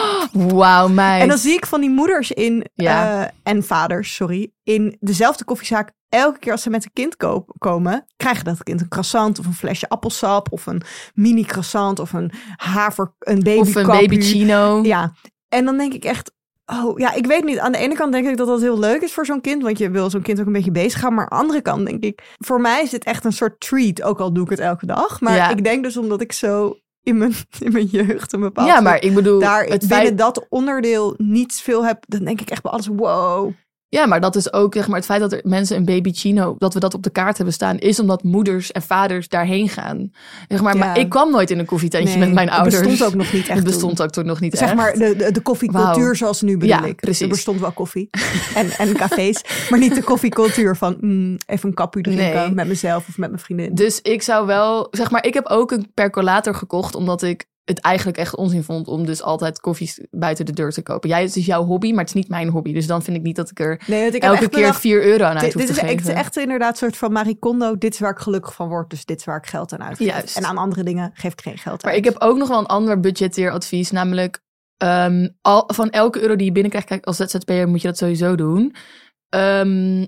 [0.54, 1.22] Wauw, meid.
[1.22, 3.22] En dan zie ik van die moeders in, Ja.
[3.24, 5.90] eh, en vaders, sorry, in dezelfde koffiezaak.
[6.08, 9.46] Elke keer als ze met een kind koop- komen, krijgen dat kind een croissant of
[9.46, 10.82] een flesje appelsap of een
[11.14, 14.82] mini croissant of een haver, een baby of een baby chino.
[14.82, 15.12] Ja,
[15.48, 16.32] en dan denk ik echt,
[16.66, 17.58] oh ja, ik weet niet.
[17.58, 19.78] Aan de ene kant denk ik dat dat heel leuk is voor zo'n kind, want
[19.78, 21.14] je wil zo'n kind ook een beetje bezig gaan.
[21.14, 24.02] Maar aan de andere kant denk ik, voor mij is dit echt een soort treat,
[24.02, 25.20] ook al doe ik het elke dag.
[25.20, 25.48] Maar Ja.
[25.48, 27.32] ik denk dus omdat ik zo in mijn,
[27.64, 31.14] in mijn jeugd een bepaald Ja, maar ik bedoel, daar het binnen feit, dat onderdeel
[31.16, 33.52] niets veel heb, dan denk ik echt bij alles, wow.
[33.88, 36.54] Ja, maar dat is ook zeg maar, het feit dat er mensen een baby chino,
[36.58, 40.10] dat we dat op de kaart hebben staan, is omdat moeders en vaders daarheen gaan.
[40.48, 40.84] Zeg maar, Ja.
[40.84, 42.74] maar ik kwam nooit in een koffietentje Nee, met mijn ouders.
[42.74, 44.04] Het bestond ook nog niet echt Het bestond toen.
[44.06, 44.76] ook toen nog niet Zeg echt.
[44.76, 46.96] maar de, de, de koffiecultuur zoals nu bedoel Ja, ik.
[46.96, 47.20] precies.
[47.20, 48.08] Er bestond wel koffie
[48.54, 52.50] en, en cafés, maar niet de koffiecultuur van mm, even een kapu drinken Nee.
[52.50, 53.74] met mezelf of met mijn vriendin.
[53.74, 57.80] Dus ik zou wel, zeg maar, ik heb ook een percolator gekocht, omdat ik het
[57.80, 61.08] eigenlijk echt onzin vond om dus altijd koffies buiten de deur te kopen.
[61.08, 62.72] Jij, het is jouw hobby, maar het is niet mijn hobby.
[62.72, 65.24] Dus dan vind ik niet dat ik er Nee, ik elke keer bedacht, 4 euro
[65.24, 66.14] aan uit dit, hoef dit te is geven.
[66.14, 67.78] echt, echt inderdaad een soort van Marie Kondo.
[67.78, 70.06] Dit is waar ik gelukkig van word, dus dit is waar ik geld aan uitgeef.
[70.06, 70.36] Juist.
[70.36, 72.06] En aan andere dingen geef ik geen geld Maar uit.
[72.06, 74.42] ik heb ook nog wel een ander budgetteeradvies, namelijk
[74.76, 78.34] ehm, al, van elke euro die je binnenkrijgt, kijk, als ZZP'er moet je dat sowieso
[78.34, 78.74] doen.
[79.28, 80.06] Ehm,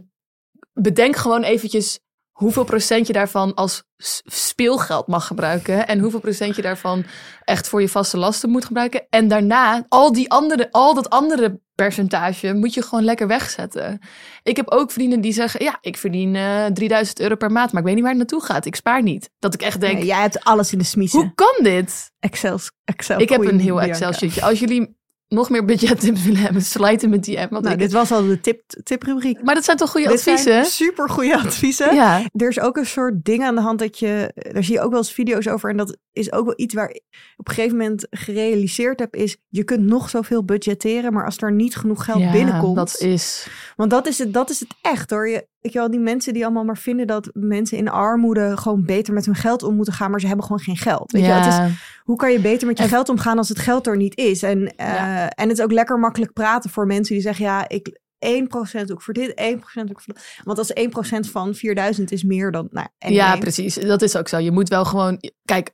[0.73, 2.01] bedenk gewoon eventjes
[2.41, 3.83] hoeveel procent je daarvan als
[4.25, 7.05] speelgeld mag gebruiken en hoeveel procent je daarvan
[7.45, 9.07] echt voor je vaste lasten moet gebruiken.
[9.11, 13.99] En daarna al die andere, al dat andere percentage moet je gewoon lekker wegzetten.
[14.43, 17.81] Ik heb ook vrienden die zeggen, ja, ik verdien eh 3000 euro per maand, maar
[17.81, 18.67] ik weet niet waar het naartoe gaat.
[18.67, 19.31] Ik spaar niet.
[19.39, 21.21] Dat ik echt denk, Nee, jij hebt alles in de smiezen.
[21.21, 22.13] hoe kan dit?
[22.19, 23.93] Excel, Excel Ik heb een heel Bianca.
[23.93, 24.43] Excel-sheetje.
[24.43, 24.99] Als jullie
[25.31, 27.51] nog meer budgettips willen hebben, sluit in met die app.
[27.51, 29.43] Want Nou, ik- dit was al de tip, tiprubriek.
[29.43, 30.65] Maar dat zijn toch goede Dit adviezen?
[30.65, 31.95] super goede adviezen.
[31.95, 34.81] Ja, Er is ook een soort ding aan de hand dat je, daar zie je
[34.81, 35.71] ook wel eens video's over.
[35.71, 37.03] En dat is ook wel iets waar ik
[37.37, 41.53] op een gegeven moment gerealiseerd heb, is je kunt nog zoveel budgetteren, maar als er
[41.53, 42.77] niet genoeg geld ja binnenkomt.
[42.77, 43.47] dat is...
[43.77, 45.29] Want dat is het, dat is het echt hoor.
[45.29, 48.85] Je, weet je wel, die mensen die allemaal maar vinden dat mensen in armoede gewoon
[48.85, 51.13] beter met hun geld om moeten gaan, maar ze hebben gewoon geen geld.
[51.13, 51.37] Weet je, wel?
[51.37, 51.69] het is, ja,
[52.03, 54.43] hoe kan je beter met je En- geld omgaan als het geld er niet is?
[54.43, 55.29] En, eh, Ja.
[55.31, 58.97] en het is ook lekker makkelijk praten voor mensen die zeggen, ja, ik 1% doe
[58.97, 60.23] ik voor dit, 1% doe ik voor dat.
[60.45, 63.75] Want als 1% van 4000 is meer dan, nou, ja, precies.
[63.75, 64.39] Dat is ook zo.
[64.39, 65.19] Je moet wel gewoon...
[65.45, 65.71] Kijk,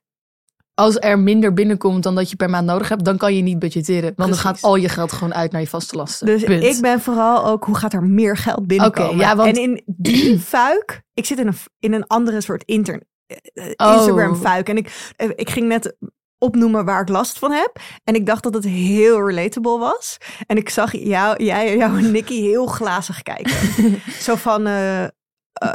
[0.80, 3.58] als er minder binnenkomt dan dat je per maand nodig hebt, dan kan je niet
[3.58, 4.12] budgetteren.
[4.16, 6.26] Want dan gaat al je geld gewoon uit naar je vaste lasten.
[6.26, 6.62] Dus Punt.
[6.62, 9.16] ik ben vooral ook, hoe gaat er meer geld binnenkomen?
[9.16, 13.02] Ja, want- En in die fuik, ik zit in een, in een andere soort inter,
[13.26, 13.94] eh, Oh.
[13.94, 14.68] Instagram fuik.
[14.68, 15.96] En ik, eh, ik ging net
[16.38, 17.78] opnoemen waar ik last van heb.
[18.04, 20.16] En ik dacht dat het heel relatable was.
[20.46, 23.52] En ik zag jou, jij, jou en Nicky heel glazig kijken.
[24.20, 25.10] Zo van, eh, eh,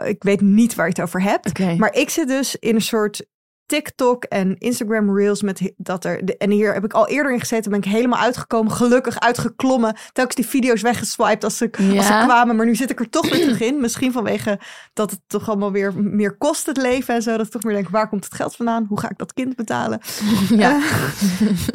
[0.04, 1.60] ik weet niet waar je het over hebt.
[1.78, 3.26] Maar ik zit dus in een soort
[3.72, 6.26] TikTok en Instagram reels met dat er.
[6.26, 9.96] de- en hier heb ik al eerder in gezeten, ben ik helemaal uitgekomen, gelukkig uitgeklommen.
[10.12, 12.56] Telkens die video's weggeswiped als ze, als ze kwamen.
[12.56, 13.82] Maar nu zit ik er toch weer terug in.
[13.82, 14.60] Misschien vanwege
[14.94, 17.38] dat het toch allemaal weer meer kost, het leven en zo.
[17.38, 18.86] Dat ik toch meer denk, waar komt het geld vandaan?
[18.90, 20.00] Hoe ga ik dat kind betalen?
[20.50, 20.82] Ja.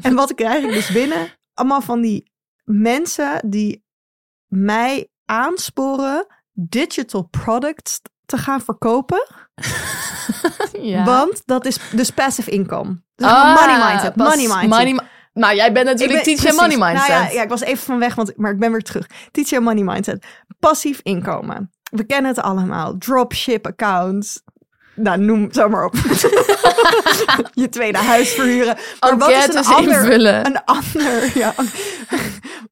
[0.00, 1.28] En wat krijg ik dus binnen?
[1.54, 2.32] Allemaal van die
[2.64, 3.84] mensen die
[4.46, 9.26] mij aansporen digital products te gaan verkopen.
[10.80, 11.04] ja.
[11.04, 13.00] Want dat is dus passive income.
[13.16, 14.16] Dus Ah, money mindset.
[14.16, 14.68] Money mindset.
[14.68, 14.98] money
[15.32, 16.76] nou, jij bent natuurlijk ben- teacher precies.
[16.76, 17.08] money mindset.
[17.16, 19.06] Nou ja, ja, ik was even van weg, want, maar ik ben weer terug.
[19.30, 20.26] Teach your money mindset.
[20.60, 21.70] Passief inkomen.
[21.90, 22.98] We kennen het allemaal.
[22.98, 24.42] Dropship accounts.
[24.94, 25.94] Nou, noem zo maar op.
[27.54, 28.76] je tweede huis verhuren.
[29.00, 30.46] Maar wat is een ander, invullen.
[30.46, 31.54] een ander, ja,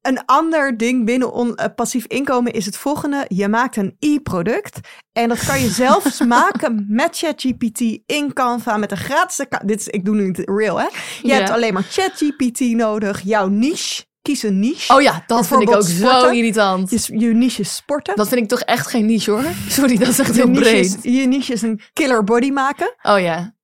[0.06, 3.24] een ander ding binnen on, eh, passief inkomen is het volgende.
[3.28, 4.78] Je maakt een e-product
[5.12, 9.68] en dat kan je zelfs maken met ChatGPT in Canva met een gratis account.
[9.68, 10.84] Dit is, ik doe nu het real, hè?
[11.22, 11.34] Je Ja.
[11.34, 14.04] hebt alleen maar ChatGPT nodig, jouw niche.
[14.22, 14.94] Kies een niche.
[14.94, 16.90] Oh ja, dat vind ik ook zo irritant.
[16.90, 18.16] Je, je niche is sporten.
[18.16, 19.44] Dat vind ik toch echt geen niche hoor.
[19.68, 20.98] Sorry, dat is echt je, heel is, breed.
[21.14, 22.94] je niche is een killer body maken.
[23.02, 23.54] Oh ja,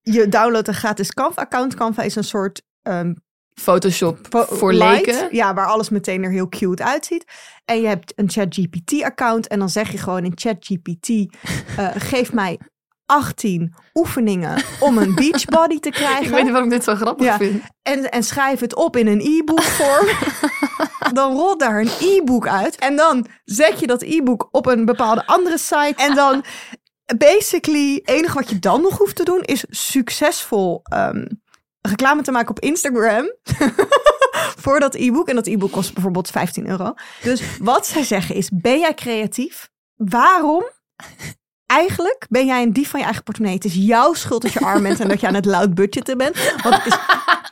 [0.00, 1.74] Je downloadt een gratis Canva-account.
[1.74, 3.12] Canva is een soort ehm,
[3.54, 5.06] Photoshop voor light.
[5.06, 5.28] leken.
[5.30, 7.24] Ja, waar alles meteen er heel cute uitziet.
[7.64, 9.46] En je hebt een ChatGPT-account.
[9.48, 11.08] En dan zeg je gewoon in ChatGPT:
[11.76, 12.58] eh, geef mij
[13.06, 16.24] 18 oefeningen om een beachbody te krijgen.
[16.26, 17.36] Ik weet niet waarom ik dit zo grappig Ja.
[17.36, 17.62] vind.
[17.82, 20.06] en, en schrijf het op in een e-book vorm.
[21.14, 22.76] dan rolt daar een e-book uit.
[22.78, 25.94] En dan zet je dat e-book op een bepaalde andere site.
[25.96, 26.44] En dan
[27.18, 31.24] basically, het enige wat je dan nog hoeft te doen is succesvol ehm,
[31.88, 33.32] reclame te maken op Instagram.
[34.62, 35.28] voor dat e-book.
[35.28, 36.94] En dat e-book kost bijvoorbeeld 15 euro.
[37.22, 39.70] Dus wat zij zeggen is, ben jij creatief?
[39.96, 40.64] Waarom?
[41.66, 43.58] Eigenlijk ben jij een dief van je eigen portemonnee.
[43.58, 46.18] Het is jouw schuld dat je arm bent en dat je aan het loud budgetten
[46.18, 46.54] bent.
[46.62, 46.98] Want het is,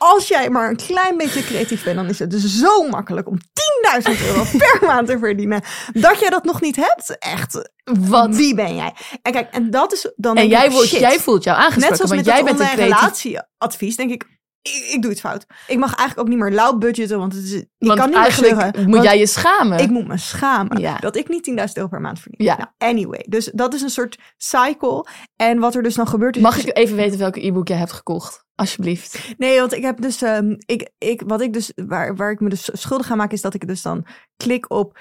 [0.02, 3.38] als jij maar een klein beetje creatief bent, dan is het dus zo makkelijk om
[3.38, 5.62] 10.000 euro per maand te verdienen.
[5.92, 7.70] Dat jij dat nog niet hebt, echt.
[7.84, 8.36] Wat?
[8.36, 8.94] Wie ben jij?
[9.22, 10.36] En kijk, en dat is dan.
[10.36, 13.22] En jij, wordt, jij voelt jou aangesproken, Net zoals want met jij bent een creatief...
[13.22, 15.46] relatieadvies, denk ik, ik, ik doe het fout.
[15.66, 18.16] Ik mag eigenlijk ook niet meer loud budgetten, want het is, je Want kan niet
[18.16, 19.78] meer eigenlijk slurren, moet jij je schamen.
[19.78, 20.96] Ik moet me schamen Ja.
[20.98, 22.46] dat ik niet 10.000 euro per maand verdien.
[22.46, 22.56] Ja.
[22.56, 25.06] Nou, anyway, dus dat is een soort cycle.
[25.36, 26.42] En wat er dus dan gebeurt is...
[26.42, 28.44] Mag ik even weten welke e-book jij hebt gekocht?
[28.54, 29.34] Alsjeblieft.
[29.38, 32.48] Nee, want ik heb dus, ehm, ik, ik, wat ik dus, waar, waar ik me
[32.48, 34.98] dus schuldig aan maak, is dat ik dus dan klik op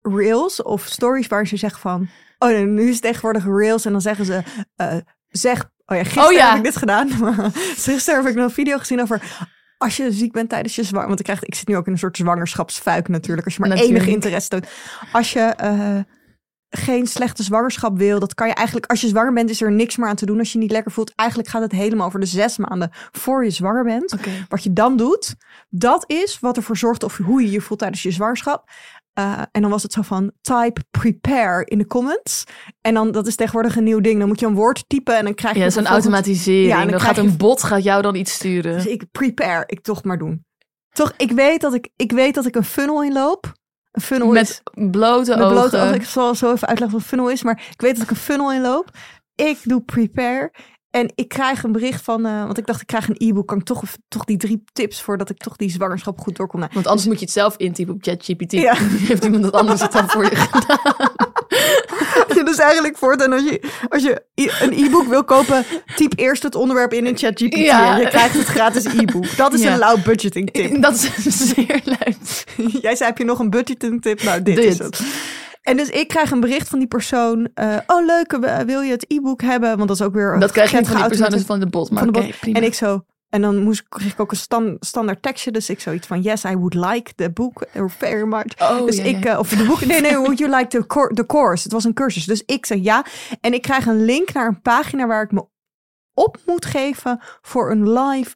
[0.00, 2.08] reels of stories waar ze zeggen van,
[2.38, 4.42] oh nee, nu is het tegenwoordig reels en dan zeggen ze,
[4.76, 4.96] eh,
[5.28, 6.48] zeg, oh ja, gisteren Oh ja.
[6.48, 7.08] heb ik dit gedaan.
[7.86, 9.22] gisteren heb ik nog een video gezien over
[9.78, 11.92] als je ziek bent tijdens je zwanger, want ik krijg, ik zit nu ook in
[11.92, 13.96] een soort zwangerschapsfuik natuurlijk, als je maar Natuurlijk.
[13.96, 14.66] enige interesse toont.
[15.12, 15.98] Als je eh,
[16.70, 19.96] geen slechte zwangerschap wil, dat kan je eigenlijk, als je zwanger bent, is er niks
[19.96, 21.12] meer aan te doen als je je niet lekker voelt.
[21.14, 24.14] Eigenlijk gaat het helemaal over de zes maanden voor je zwanger bent.
[24.48, 25.34] Wat je dan doet,
[25.68, 28.70] dat is wat ervoor zorgt of hoe je je voelt tijdens je zwangerschap.
[29.18, 32.44] Eh, en dan was het zo van type prepare in de comments.
[32.80, 34.18] En dan, dat is tegenwoordig een nieuw ding.
[34.18, 36.66] Dan moet je een woord typen en dan krijg je Ja, zo'n automatisering.
[36.68, 38.72] Ja, en dan gaat je- een bot gaat jou dan iets sturen.
[38.74, 40.44] Dus ik prepare, ik toch maar doen.
[40.88, 43.52] Toch, ik weet dat ik, ik weet dat ik een funnel inloop.
[43.90, 45.52] Een funnel is Met blote met ogen.
[45.52, 45.94] blote ogen.
[45.94, 48.16] Ik zal zo even uitleggen wat een funnel is, maar ik weet dat ik een
[48.16, 48.90] funnel inloop.
[49.34, 50.52] Ik doe prepare.
[50.98, 53.58] En ik krijg een bericht van, eh, want ik dacht ik krijg een e-book, kan
[53.58, 56.60] ik toch, toch die drie tips voordat ik toch die zwangerschap goed doorkom.
[56.60, 58.52] Nou, Want anders moet je het zelf intypen op ChatGPT.
[58.52, 58.74] Ja.
[59.08, 61.10] Heeft iemand het anders het dan voor je gedaan?
[62.38, 64.22] je dus eigenlijk voortaan als je, als je
[64.60, 65.64] een e-book wil kopen,
[65.96, 67.94] typ eerst het onderwerp in in ChatGPT Ja.
[67.94, 69.36] en je krijgt het gratis e-book.
[69.36, 69.72] Dat is Ja.
[69.72, 70.80] een low budgeting tip.
[70.82, 72.16] Dat is zeer leuk.
[72.80, 74.22] Jij zei, heb je nog een budgeting tip?
[74.22, 74.64] Nou, dit, Dit.
[74.64, 75.00] is het.
[75.68, 77.48] En dus ik krijg een bericht van die persoon.
[77.54, 79.76] eh, oh, leuk, wil je het e-book hebben?
[79.76, 80.38] Want dat is ook weer...
[80.38, 81.90] Dat krijg je niet van die persoon, is van de bot.
[81.90, 82.54] Maar van de oké, bot.
[82.54, 83.04] En ik zo...
[83.28, 85.50] En dan moest, kreeg ik ook een stan- standaard tekstje.
[85.50, 87.66] Dus ik zoiets van, yes, I would like the book
[87.98, 88.60] very much.
[88.62, 89.32] Oh, dus ja, ik, ja.
[89.32, 91.62] eh, of de boek, nee, nee, would you like the, the course?
[91.62, 92.24] Het was een cursus.
[92.24, 93.04] Dus ik zeg ja.
[93.40, 95.46] En ik krijg een link naar een pagina waar ik me
[96.14, 98.34] op moet geven voor een live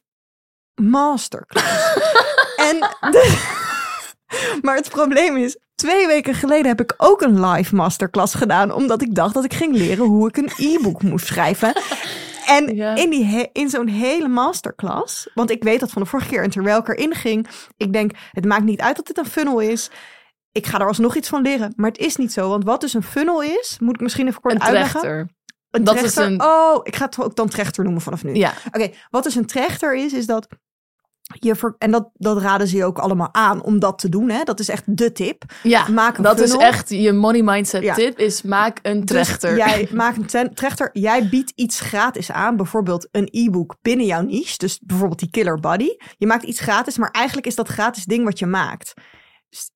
[0.81, 1.93] masterclass.
[2.69, 2.79] en
[3.11, 3.51] de-
[4.61, 9.01] maar het probleem is, twee weken geleden heb ik ook een live masterclass gedaan, omdat
[9.01, 11.73] ik dacht dat ik ging leren hoe ik een e-book moest schrijven.
[12.47, 12.95] En Ja.
[12.95, 16.43] in, die he- in zo'n hele masterclass, want ik weet dat van de vorige keer
[16.43, 19.59] en terwijl ik erin ging, ik denk, het maakt niet uit dat dit een funnel
[19.59, 19.89] is.
[20.51, 22.49] Ik ga er alsnog iets van leren, maar het is niet zo.
[22.49, 24.99] Want wat dus een funnel is, moet ik misschien even kort Een uitleggen.
[25.01, 25.29] trechter.
[25.71, 26.25] Een Dat is trechter.
[26.25, 28.33] een- Oh, ik ga het ook dan trechter noemen vanaf nu.
[28.35, 28.53] Ja.
[28.71, 30.47] Oké, wat dus een trechter is, is dat
[31.39, 34.29] je ver- en dat, dat raden ze je ook allemaal aan om dat te doen.
[34.29, 34.43] Hè?
[34.43, 35.43] Dat is echt de tip.
[35.63, 37.93] Ja, Maak een dat is echt je money mindset Ja.
[37.93, 39.55] tip, is maak een trechter.
[39.55, 40.89] Dus jij maakt een ten- trechter.
[40.93, 42.55] Jij biedt iets gratis aan.
[42.57, 44.57] Bijvoorbeeld een e-book binnen jouw niche.
[44.57, 45.89] Dus bijvoorbeeld die Killer Body.
[46.17, 48.93] Je maakt iets gratis, maar eigenlijk is dat gratis ding wat je maakt.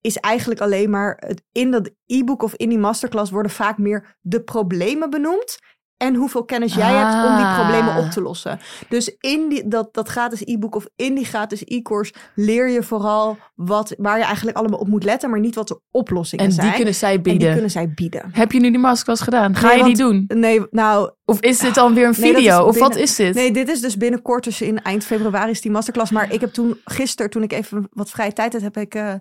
[0.02, 4.18] Is eigenlijk alleen maar het- in dat e-book of in die masterclass worden vaak meer
[4.22, 5.58] de problemen benoemd.
[5.98, 7.60] En hoeveel kennis jij hebt om die Ah.
[7.60, 8.60] problemen op te lossen.
[8.90, 13.38] Dus in die, dat, dat gratis e-book of in die gratis e-course leer je vooral
[13.56, 16.66] wat, waar je eigenlijk allemaal op moet letten, maar niet wat de oplossingen en zijn.
[16.68, 17.42] die kunnen zij en bieden.
[17.42, 18.30] die kunnen zij bieden.
[18.32, 19.56] Heb je nu die masterclass gedaan?
[19.56, 20.40] Ga Nee, je die want- doen?
[20.40, 22.60] Nee, nou, Of is dit dan weer een Nee, video?
[22.60, 23.34] is Of wat is dit?
[23.34, 26.12] Nee, dit is dus binnenkort, dus in eind februari is die masterclass.
[26.12, 29.14] Maar ik heb toen gisteren, toen ik even wat vrije tijd had, heb ik, eh,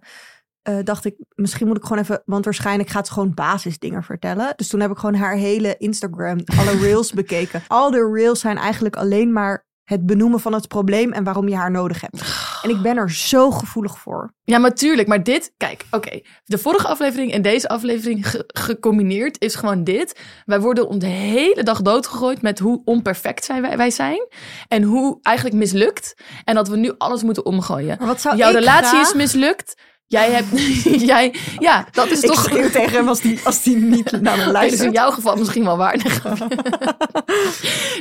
[0.67, 4.53] eh, dacht ik, misschien moet ik gewoon even, want waarschijnlijk gaat ze gewoon basisdingen vertellen.
[4.57, 7.63] Dus toen heb ik gewoon haar hele Instagram, alle reels bekeken.
[7.69, 11.57] Al de reels zijn eigenlijk alleen maar het benoemen van het probleem en waarom je
[11.57, 12.23] haar nodig hebt.
[12.63, 14.33] En ik ben er zo gevoelig voor.
[14.45, 15.09] Ja, maar tuurlijk.
[15.09, 16.21] Maar dit, kijk, oké.
[16.45, 20.21] De vorige aflevering en deze aflevering ge- gecombineerd is gewoon dit.
[20.45, 24.27] Wij worden om de hele dag doodgegooid met hoe onperfect zijn wij, wij zijn.
[24.69, 26.15] En hoe eigenlijk mislukt.
[26.45, 27.97] En dat we nu alles moeten omgooien.
[27.99, 29.75] Maar wat zou Jouw relatie graag- is mislukt.
[30.09, 30.47] Jij hebt,
[31.11, 32.43] jij, ja, dat is Ik toch...
[32.43, 34.93] schreeuw tegen hem als die, als die niet naar me Oké, dus in luistert.
[34.95, 35.97] jouw geval misschien wel waar.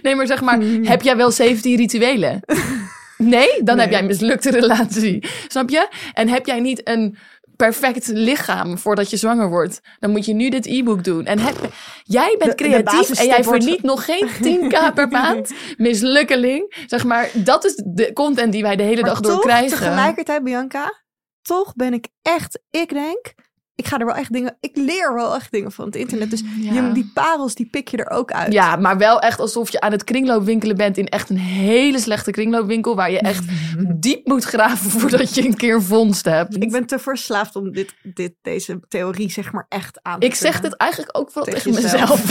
[0.02, 0.86] Nee, maar zeg maar, Hmm.
[0.86, 2.40] heb jij wel 17 rituelen?
[3.18, 3.64] Nee?
[3.64, 5.28] Dan heb jij een mislukte relatie.
[5.48, 5.88] Snap je?
[6.14, 7.18] En heb jij niet een
[7.56, 9.80] perfect lichaam voordat je zwanger wordt?
[10.00, 11.26] Dan moet je nu dit e-book doen.
[11.26, 11.56] En heb,
[12.04, 15.52] jij bent De- de creatief en jij wordt- verdient nog geen 10k per maand.
[15.78, 16.76] Mislukkeling.
[16.88, 19.78] Zeg maar, dat is de content die wij de hele Maar dag door krijgen.
[19.78, 21.04] tegelijkertijd, Bianca,
[21.46, 23.34] toch ben ik echt, ik denk,
[23.76, 26.30] ik ga er wel echt dingen, ik leer wel echt dingen van het internet.
[26.30, 26.74] Dus Ja.
[26.74, 28.54] je, die parels, die pik je er ook uit.
[28.54, 32.32] Ja, maar wel echt alsof je aan het kringloopwinkelen bent in echt een hele slechte
[32.32, 32.96] kringloopwinkel.
[32.96, 33.46] Waar je echt
[34.04, 36.64] diep moet graven voordat je een keer een vondst hebt.
[36.64, 40.36] Ik ben te verslaafd om dit, dit, deze theorie zeg maar echt aan te Ik
[40.36, 42.24] zeg dit eigenlijk ook vooral tegen, Tegen mezelf.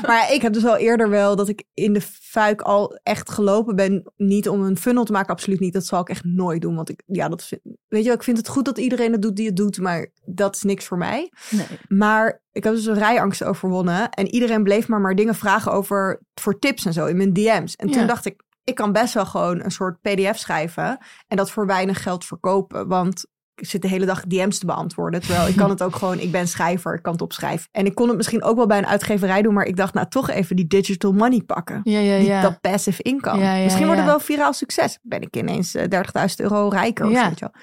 [0.06, 3.76] Maar ik heb dus al eerder wel dat ik in de fuik al echt gelopen
[3.76, 4.12] ben.
[4.16, 5.72] Niet om een funnel te maken, absoluut niet.
[5.72, 6.74] Dat zal ik echt nooit doen.
[6.74, 9.22] Want ik, ja, dat vind, weet je wel, ik vind het goed dat iedereen het
[9.22, 9.78] doet die het doet.
[9.80, 11.32] Maar dat is niks voor mij.
[11.50, 11.66] Nee.
[11.88, 14.10] Maar ik heb dus een rijangst overwonnen.
[14.10, 17.74] En iedereen bleef maar maar dingen vragen over voor tips en zo in mijn DM's.
[17.76, 20.98] En toen dacht ik, ik kan best wel gewoon een soort pdf schrijven.
[21.26, 22.88] En dat voor weinig geld verkopen.
[22.88, 25.20] Want ik zit de hele dag DM's te beantwoorden.
[25.20, 27.68] Terwijl ik kan het ook gewoon, ik ben schrijver, ik kan het opschrijven.
[27.72, 29.54] En ik kon het misschien ook wel bij een uitgeverij doen.
[29.54, 31.80] Maar ik dacht, nou toch even die digital money pakken.
[31.82, 32.40] Ja, ja, Die.
[32.40, 33.62] Dat passive income.
[33.62, 34.98] Misschien wordt het wel viraal succes.
[35.02, 35.84] Ben ik ineens eh,
[36.28, 37.22] 30.000 euro rijker of Ja.
[37.22, 37.62] zo, weet je wel.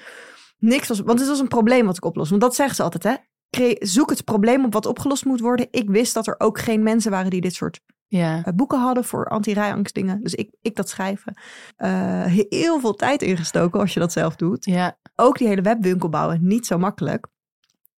[0.58, 2.28] Niks was, want het was een probleem wat ik oplos.
[2.28, 3.14] Want dat zeggen ze altijd, hè.
[3.50, 5.66] Cre- Zoek het probleem op wat opgelost moet worden.
[5.70, 8.42] Ik wist dat er ook geen mensen waren die dit soort ja.
[8.44, 10.22] eh, boeken hadden voor anti-rijangstdingen.
[10.22, 11.34] Dus ik, ik dat schrijven.
[11.76, 14.64] Eh, heel veel tijd ingestoken als je dat zelf doet.
[14.64, 14.98] ja.
[15.16, 17.26] Ook die hele webwinkel bouwen, niet zo makkelijk.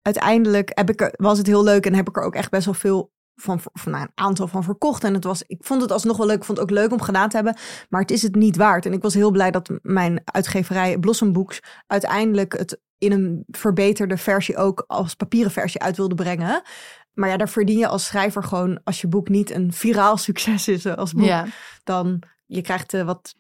[0.03, 2.64] Uiteindelijk heb ik er, was het heel leuk en heb ik er ook echt best
[2.64, 5.05] wel veel van, van nou, een aantal van verkocht.
[5.05, 6.37] En het was, ik vond het alsnog wel leuk.
[6.37, 7.57] Ik vond het ook leuk om gedaan te hebben.
[7.88, 8.87] Maar het is het niet waard.
[8.87, 14.16] En ik was heel blij dat mijn uitgeverij Blossom Books uiteindelijk het in een verbeterde
[14.16, 16.62] versie ook als papieren versie uit wilde brengen.
[17.12, 20.68] Maar ja, daar verdien je als schrijver gewoon, als je boek niet een viraal succes
[20.68, 21.46] is eh, als boek, ja.
[21.85, 23.35] dan je krijgt eh, wat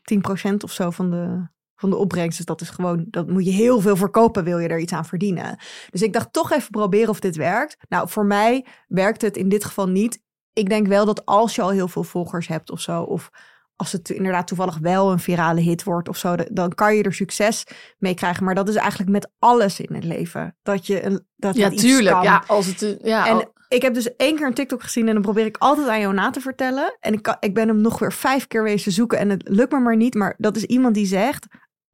[0.50, 2.36] 10% of zo van de, van de opbrengst.
[2.36, 5.04] Dus dat is gewoon, dat moet je heel veel verkopen, wil je er iets aan
[5.06, 5.58] verdienen.
[5.90, 7.76] Dus ik dacht toch even proberen of dit werkt.
[7.88, 10.22] Nou, voor mij werkt het in dit geval niet.
[10.52, 13.30] Ik denk wel dat als je al heel veel volgers hebt of zo, of
[13.76, 17.14] als het inderdaad toevallig wel een virale hit wordt of zo, dan kan je er
[17.14, 17.64] succes
[17.98, 18.44] mee krijgen.
[18.44, 20.56] Maar dat is eigenlijk met alles in het leven.
[20.62, 22.14] Dat je een, dat Ja, tuurlijk.
[22.14, 22.22] kan.
[22.24, 22.82] Ja, als het...
[22.82, 25.44] eh, Ja, En al- ik heb dus één keer een TikTok gezien en dan probeer
[25.46, 26.96] ik altijd aan jou na te vertellen.
[27.00, 29.72] En ik, kan, ik ben hem nog weer vijf keer wezen zoeken en het lukt
[29.72, 30.14] me maar niet.
[30.14, 31.46] Maar dat is iemand die zegt,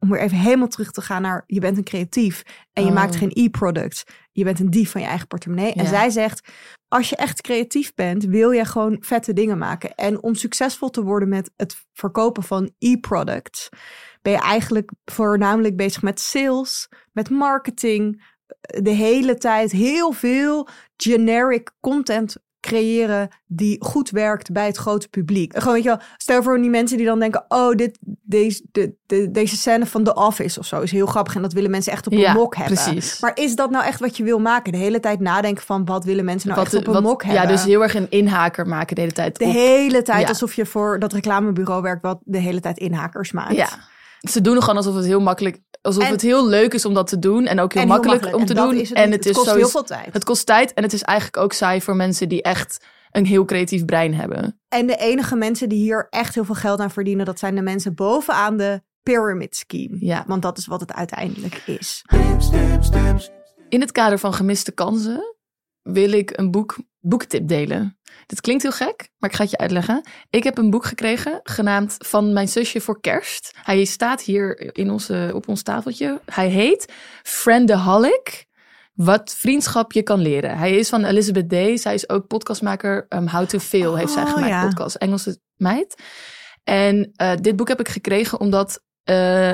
[0.03, 2.95] om weer even helemaal terug te gaan naar, je bent een creatief en je Oh.
[2.95, 4.05] maakt geen e-product.
[4.33, 5.73] Je bent een dief van je eigen portemonnee.
[5.73, 6.49] En zij zegt,
[6.89, 9.95] als je echt creatief bent, wil je gewoon vette dingen maken.
[9.95, 13.69] En om succesvol te worden met het verkopen van e-products,
[14.23, 18.25] ben je eigenlijk voornamelijk bezig met sales, met marketing,
[18.61, 25.59] de hele tijd heel veel generic content creëren die goed werkt bij het grote publiek.
[25.59, 28.95] Gewoon, weet je wel, stel voor die mensen die dan denken, oh, dit, deze, de,
[29.07, 31.93] de, deze scène van The Office of zo is heel grappig en dat willen mensen
[31.93, 32.75] echt op Ja, een mok hebben.
[32.75, 33.21] precies.
[33.21, 34.73] Maar is dat nou echt wat je wil maken?
[34.73, 37.29] De hele tijd nadenken van, wat willen mensen nou echt op een wat- mok ja,
[37.29, 37.49] hebben?
[37.57, 39.39] dus heel erg een inhaker maken de hele tijd.
[39.39, 39.53] de op.
[39.53, 40.29] hele tijd Ja.
[40.29, 43.55] alsof je voor dat reclamebureau werkt wat de hele tijd inhakers maakt.
[43.55, 43.69] Ja.
[44.31, 47.07] Ze doen gewoon alsof het heel makkelijk, alsof En- het heel leuk is om dat
[47.07, 48.51] te doen en ook heel En makkelijk, makkelijk.
[48.51, 48.77] om te doen.
[48.81, 50.13] is het en het, Het is kost heel veel tijd.
[50.13, 53.45] Het kost tijd en het is eigenlijk ook saai voor mensen die echt een heel
[53.45, 54.61] creatief brein hebben.
[54.69, 57.63] En de enige mensen die hier echt heel veel geld aan verdienen, dat zijn de
[57.63, 59.97] mensen bovenaan de pyramid scheme.
[60.01, 60.25] Ja.
[60.27, 62.05] Want dat is wat het uiteindelijk is.
[63.69, 65.35] In het kader van gemiste kansen
[65.83, 67.99] wil ik een boek, boektip delen.
[68.27, 70.05] Dit klinkt heel gek, maar ik ga het je uitleggen.
[70.31, 73.55] Ik heb een boek gekregen genaamd Van mijn zusje voor kerst.
[73.63, 76.21] Hij staat hier in onze, op ons tafeltje.
[76.27, 76.93] Hij heet
[77.23, 78.47] Friendaholic.
[78.95, 80.59] Wat vriendschap je kan leren.
[80.59, 81.77] Hij is van Elizabeth Day.
[81.77, 83.07] Zij is ook podcastmaker.
[83.09, 84.49] Um, How to Fail heeft zij Oh, gemaakt.
[84.49, 84.67] ja.
[84.67, 84.97] Podcast.
[84.97, 86.03] Engelse meid.
[86.65, 89.53] En eh, dit boek heb ik gekregen omdat eh,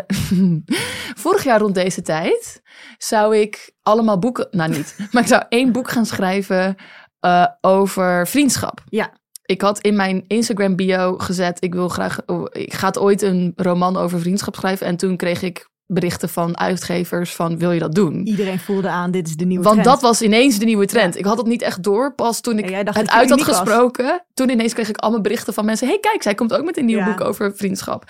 [1.25, 2.63] vorig jaar rond deze tijd
[2.99, 6.77] zou ik allemaal boeken, nou niet, maar ik zou één boek gaan schrijven
[7.21, 8.81] eh, over vriendschap.
[8.89, 9.11] Ja.
[9.45, 13.53] Ik had in mijn Instagram bio gezet, ik wil graag, oh, ik ga ooit een
[13.57, 14.87] roman over vriendschap schrijven.
[14.87, 18.27] En toen kreeg ik berichten van uitgevers van, wil je dat doen?
[18.27, 19.91] Iedereen voelde aan, dit is de nieuwe Want trend.
[19.95, 21.17] dat was ineens de nieuwe trend.
[21.19, 22.15] Ik had het niet echt door.
[22.15, 23.57] Pas toen ik het uit had was.
[23.57, 24.25] gesproken.
[24.35, 25.89] Toen ineens kreeg ik allemaal berichten van mensen.
[25.89, 27.05] hey, kijk, zij komt ook met een nieuw Ja.
[27.05, 28.05] boek over vriendschap.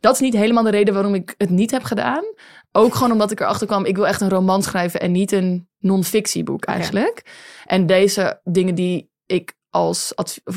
[0.00, 2.24] Dat is niet helemaal de reden waarom ik het niet heb gedaan.
[2.72, 3.84] Ook gewoon omdat ik erachter kwam.
[3.84, 7.22] Ik wil echt een roman schrijven en niet een non-fictieboek eigenlijk.
[7.66, 10.12] En deze dingen die ik als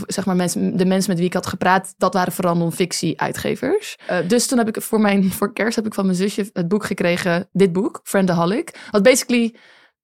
[0.08, 3.98] zeg maar mensen, de mensen met wie ik had gepraat, dat waren vooral non-fictie uitgevers.
[4.08, 6.68] Eh, dus toen heb ik voor mijn voor kerst heb ik van mijn zusje het
[6.68, 8.80] boek gekregen, dit boek, Friendaholic.
[8.92, 9.56] Wat basically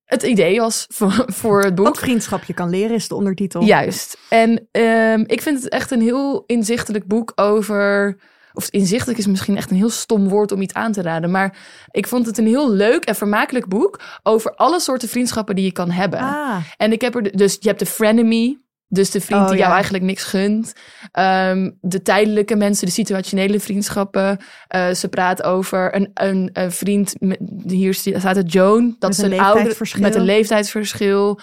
[0.06, 1.86] het idee was voor, voor het boek.
[1.86, 3.64] Wat vriendschap je kan leren is de ondertitel.
[3.64, 4.18] Juist.
[4.30, 8.18] En ehm, ik vind het echt een heel inzichtelijk boek over.
[8.54, 11.32] Of inzichtelijk is misschien echt een heel stom woord om iets aan te raden.
[11.32, 11.58] Maar
[11.92, 15.72] ik vond het een heel leuk en vermakelijk boek over alle soorten vriendschappen die je
[15.72, 16.20] kan hebben.
[16.20, 18.60] Ah, En ik heb er dus, je hebt de frenemy.
[18.88, 19.74] Dus de vriend Oh, die jou ja.
[19.74, 20.74] eigenlijk niks gunt.
[21.12, 24.38] Ehm, de tijdelijke mensen, de situationele vriendschappen.
[24.68, 27.14] Eh, ze praat over een, een, een vriend.
[27.20, 28.96] Met, hier staat het Joan.
[29.00, 30.02] Dat is een een oude leeftijdsverschil.
[30.02, 31.40] met een leeftijdsverschil.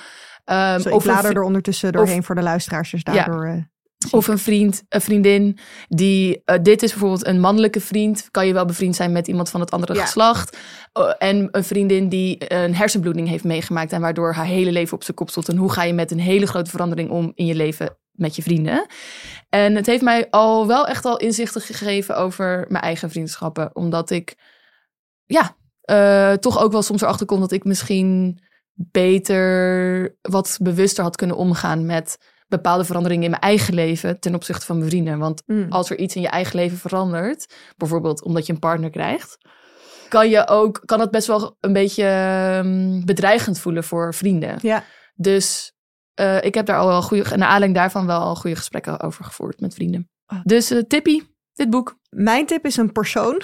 [0.47, 3.45] Zo, ik of er ondertussen doorheen voor de luisteraars, dus daardoor...
[3.47, 3.63] eh,
[4.11, 8.53] of een vriend, een vriendin die, eh, dit is bijvoorbeeld een mannelijke vriend, kan je
[8.53, 10.01] wel bevriend zijn met iemand van het andere Ja.
[10.05, 10.57] geslacht.
[10.93, 15.03] Eh, en een vriendin die een hersenbloeding heeft meegemaakt en waardoor haar hele leven op
[15.03, 15.49] zijn kop stond.
[15.49, 18.43] En hoe ga je met een hele grote verandering om in je leven met je
[18.43, 18.87] vrienden?
[19.49, 24.11] En het heeft mij al wel echt al inzichten gegeven over mijn eigen vriendschappen, omdat
[24.11, 24.35] ik,
[25.27, 28.39] ja, eh, toch ook wel soms erachter kom dat ik misschien
[28.75, 32.19] beter, wat bewuster had kunnen omgaan met
[32.49, 35.19] bepaalde veranderingen in mijn eigen leven ten opzichte van mijn vrienden.
[35.19, 35.67] Want mm.
[35.69, 39.39] als er iets in je eigen leven verandert, bijvoorbeeld omdat je een partner krijgt,
[40.09, 44.59] kan je ook, kan het best wel een beetje ehm, bedreigend voelen voor vrienden.
[44.63, 44.85] Ja,
[45.15, 45.73] Dus
[46.15, 49.25] eh, ik heb daar al wel goede, naar aanleiding daarvan wel al goede gesprekken over
[49.25, 50.09] gevoerd met vrienden.
[50.27, 50.41] Ah.
[50.45, 51.99] Dus eh tippie, dit boek.
[52.09, 53.43] mijn tip is een persoon.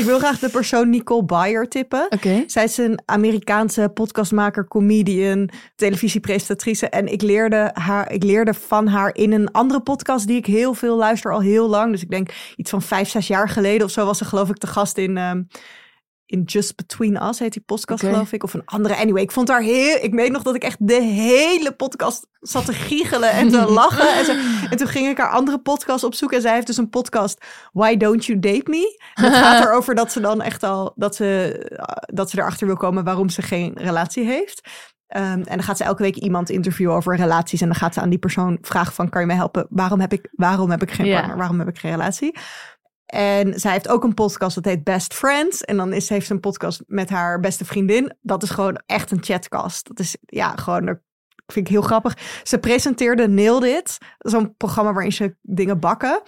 [0.00, 2.06] Ik wil graag de persoon Nicole Byer tippen.
[2.46, 6.88] Zij is een Amerikaanse podcastmaker, comedian, televisiepresentatrice.
[6.88, 10.74] En ik leerde, haar, ik leerde van haar in een andere podcast die ik heel
[10.74, 11.92] veel luister al heel lang.
[11.92, 14.56] Dus ik denk iets van vijf, zes jaar geleden of zo was ze geloof ik
[14.56, 15.16] te gast in...
[15.16, 15.42] ehm,
[16.30, 18.42] in Just Between Us heet die podcast, geloof ik.
[18.42, 18.96] Of een andere.
[18.96, 19.98] Anyway, ik vond haar heel...
[20.00, 24.14] Ik weet nog dat ik echt de hele podcast zat te giechelen en te lachen.
[24.14, 24.32] En, zo.
[24.70, 26.36] en toen ging ik haar andere podcast opzoeken.
[26.36, 29.00] En zij heeft dus een podcast, Why Don't You Date Me?
[29.14, 30.92] En het gaat erover dat ze dan echt al...
[30.96, 34.68] Dat ze, eh, dat ze erachter wil komen waarom ze geen relatie heeft.
[35.06, 37.60] Ehm, en dan gaat ze elke week iemand interviewen over relaties.
[37.60, 39.08] En dan gaat ze aan die persoon vragen van...
[39.08, 39.66] Kan je mij helpen?
[39.70, 41.36] Waarom heb ik, waarom heb ik geen partner?
[41.36, 42.38] Waarom heb ik geen relatie?
[43.10, 45.60] En zij heeft ook een podcast dat heet Best Friends.
[45.60, 48.16] En dan is, heeft ze een podcast met haar beste vriendin.
[48.20, 49.88] Dat is gewoon echt een chatcast.
[49.88, 51.02] Dat is ja, gewoon er
[51.52, 52.16] vind ik heel grappig.
[52.42, 53.98] Ze presenteerde Nailed It.
[54.18, 56.22] Zo'n programma waarin ze dingen bakken.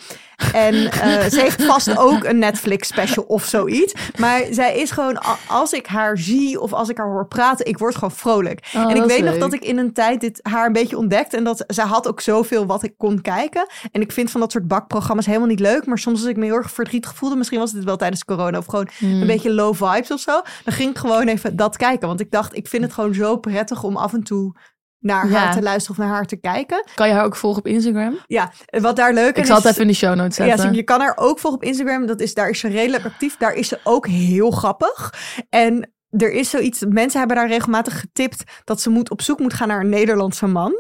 [0.53, 3.95] En eh, ze heeft vast ook een Netflix special of zoiets.
[4.18, 7.79] Maar zij is gewoon, als ik haar zie of als ik haar hoor praten, ik
[7.79, 8.70] word gewoon vrolijk.
[8.75, 11.35] Oh, en ik weet nog dat ik in een tijd dit haar een beetje ontdekt.
[11.35, 13.66] En dat zij had ook zoveel wat ik kon kijken.
[13.93, 15.87] En ik vind van dat soort bakprogramma's helemaal niet leuk.
[15.87, 18.59] Maar soms als ik me heel erg verdrietig voelde, misschien was dit wel tijdens corona
[18.59, 19.20] of gewoon Hmm.
[19.20, 20.41] een beetje low vibes of zo.
[20.64, 22.09] Dan ging ik gewoon even dat kijken.
[22.09, 24.55] Want ik dacht, ik vind het gewoon zo prettig om af en toe
[25.03, 25.36] naar Ja.
[25.38, 26.84] haar te luisteren of naar haar te kijken.
[26.94, 28.18] Kan je haar ook volgen op Instagram?
[28.26, 29.62] Ja, wat daar leuk Ik aan zal is...
[29.62, 30.64] het even in de show notes Ja, zetten.
[30.68, 32.07] zie- je kan haar ook volgen op Instagram.
[32.07, 33.36] Dat is, daar is ze redelijk actief.
[33.36, 35.14] Daar is ze ook heel grappig.
[35.50, 36.84] En er is zoiets...
[36.88, 38.42] Mensen hebben daar regelmatig getipt...
[38.64, 40.72] dat ze moet, op zoek moet gaan naar een Nederlandse man.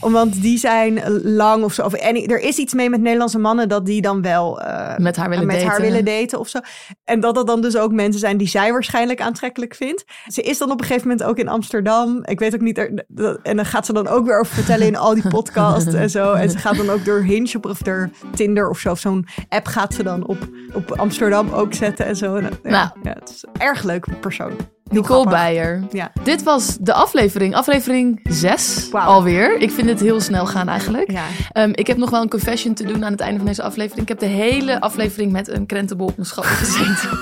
[0.00, 1.82] Want die zijn lang of zo.
[1.84, 3.68] Of, en er is iets mee met Nederlandse mannen...
[3.68, 5.70] dat die dan wel eh, met haar willen met daten.
[5.70, 6.58] haar willen daten of zo.
[7.04, 10.04] En dat dat dan dus ook mensen zijn die zij waarschijnlijk aantrekkelijk vindt.
[10.26, 12.20] Ze is dan op een gegeven moment ook in Amsterdam.
[12.24, 12.78] Ik weet ook niet.
[12.78, 15.94] er- dat- En dan gaat ze dan ook weer over vertellen in al die podcasts
[15.94, 16.32] en zo.
[16.32, 18.90] En ze gaat dan ook door Hinge op- of door Tinder of zo.
[18.90, 20.38] Of zo'n app gaat ze dan op,
[20.72, 22.34] op Amsterdam ook zetten en zo.
[22.36, 22.88] En, Nou.
[23.02, 24.52] ja, het is een erg leuke persoon.
[24.90, 25.28] Nicole.
[25.28, 25.82] Beijer.
[25.90, 26.12] Ja.
[26.22, 29.06] Dit was de aflevering, aflevering 6 Wauw.
[29.06, 29.56] alweer.
[29.56, 31.10] Ik vind het heel snel gaan eigenlijk.
[31.10, 31.24] Ja.
[31.52, 34.02] Ehm, ik heb nog wel een confession te doen aan het einde van deze aflevering.
[34.02, 37.08] Ik heb de hele aflevering met een krentenbol op mijn schouder gezeten.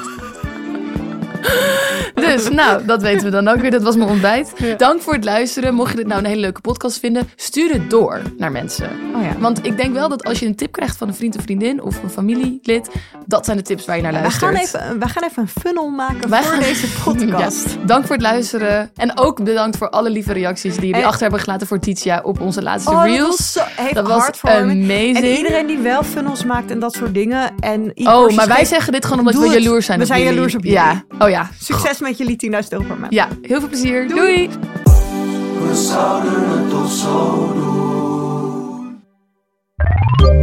[2.37, 3.71] Dus, nou, dat weten we dan ook weer.
[3.71, 4.53] Dat was mijn ontbijt.
[4.77, 5.75] Dank voor het luisteren.
[5.75, 8.91] Mocht je dit nou een hele leuke podcast vinden, stuur het door naar mensen.
[9.15, 9.39] Oh ja.
[9.39, 11.83] Want ik denk wel dat als je een tip krijgt van een vriend of vriendin
[11.83, 12.89] of een familielid,
[13.27, 14.45] dat zijn de tips waar je naar luistert.
[14.45, 17.67] gaan, even, wij gaan even een funnel maken Wij voor gaan- deze podcast.
[17.71, 18.91] Ja, dank voor het luisteren.
[18.97, 22.21] En ook bedankt voor alle lieve reacties die jullie En- achter hebben gelaten voor Titia
[22.23, 23.29] op onze laatste Oh, dat reels.
[23.29, 23.61] was zo,
[23.93, 25.17] Dat was amazing.
[25.17, 27.55] En iedereen die wel funnels maakt en dat soort dingen.
[27.61, 30.35] En Oh, maar wij zeggen dit gewoon omdat we jaloers zijn We zijn jullie.
[30.35, 31.51] jaloers op Ja, oh ja.
[31.61, 33.13] Succes met jullie 10.000 euro per maand.
[33.13, 34.09] Ja, heel veel plezier.
[34.09, 34.49] Doei.
[34.49, 39.03] We zouden het toch zo doen.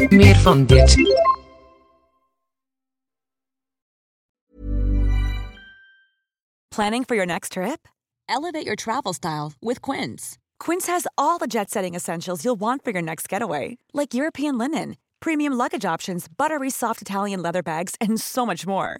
[0.10, 0.96] Meer van dit.
[6.76, 7.88] Planning for your next trip?
[8.28, 10.38] Elevate your travel style with Quince.
[10.60, 14.58] Quince has all the jet setting essentials you'll want for your next getaway, like European
[14.58, 19.00] linen, premium luggage options, buttery soft Italian leather bags, and so much more.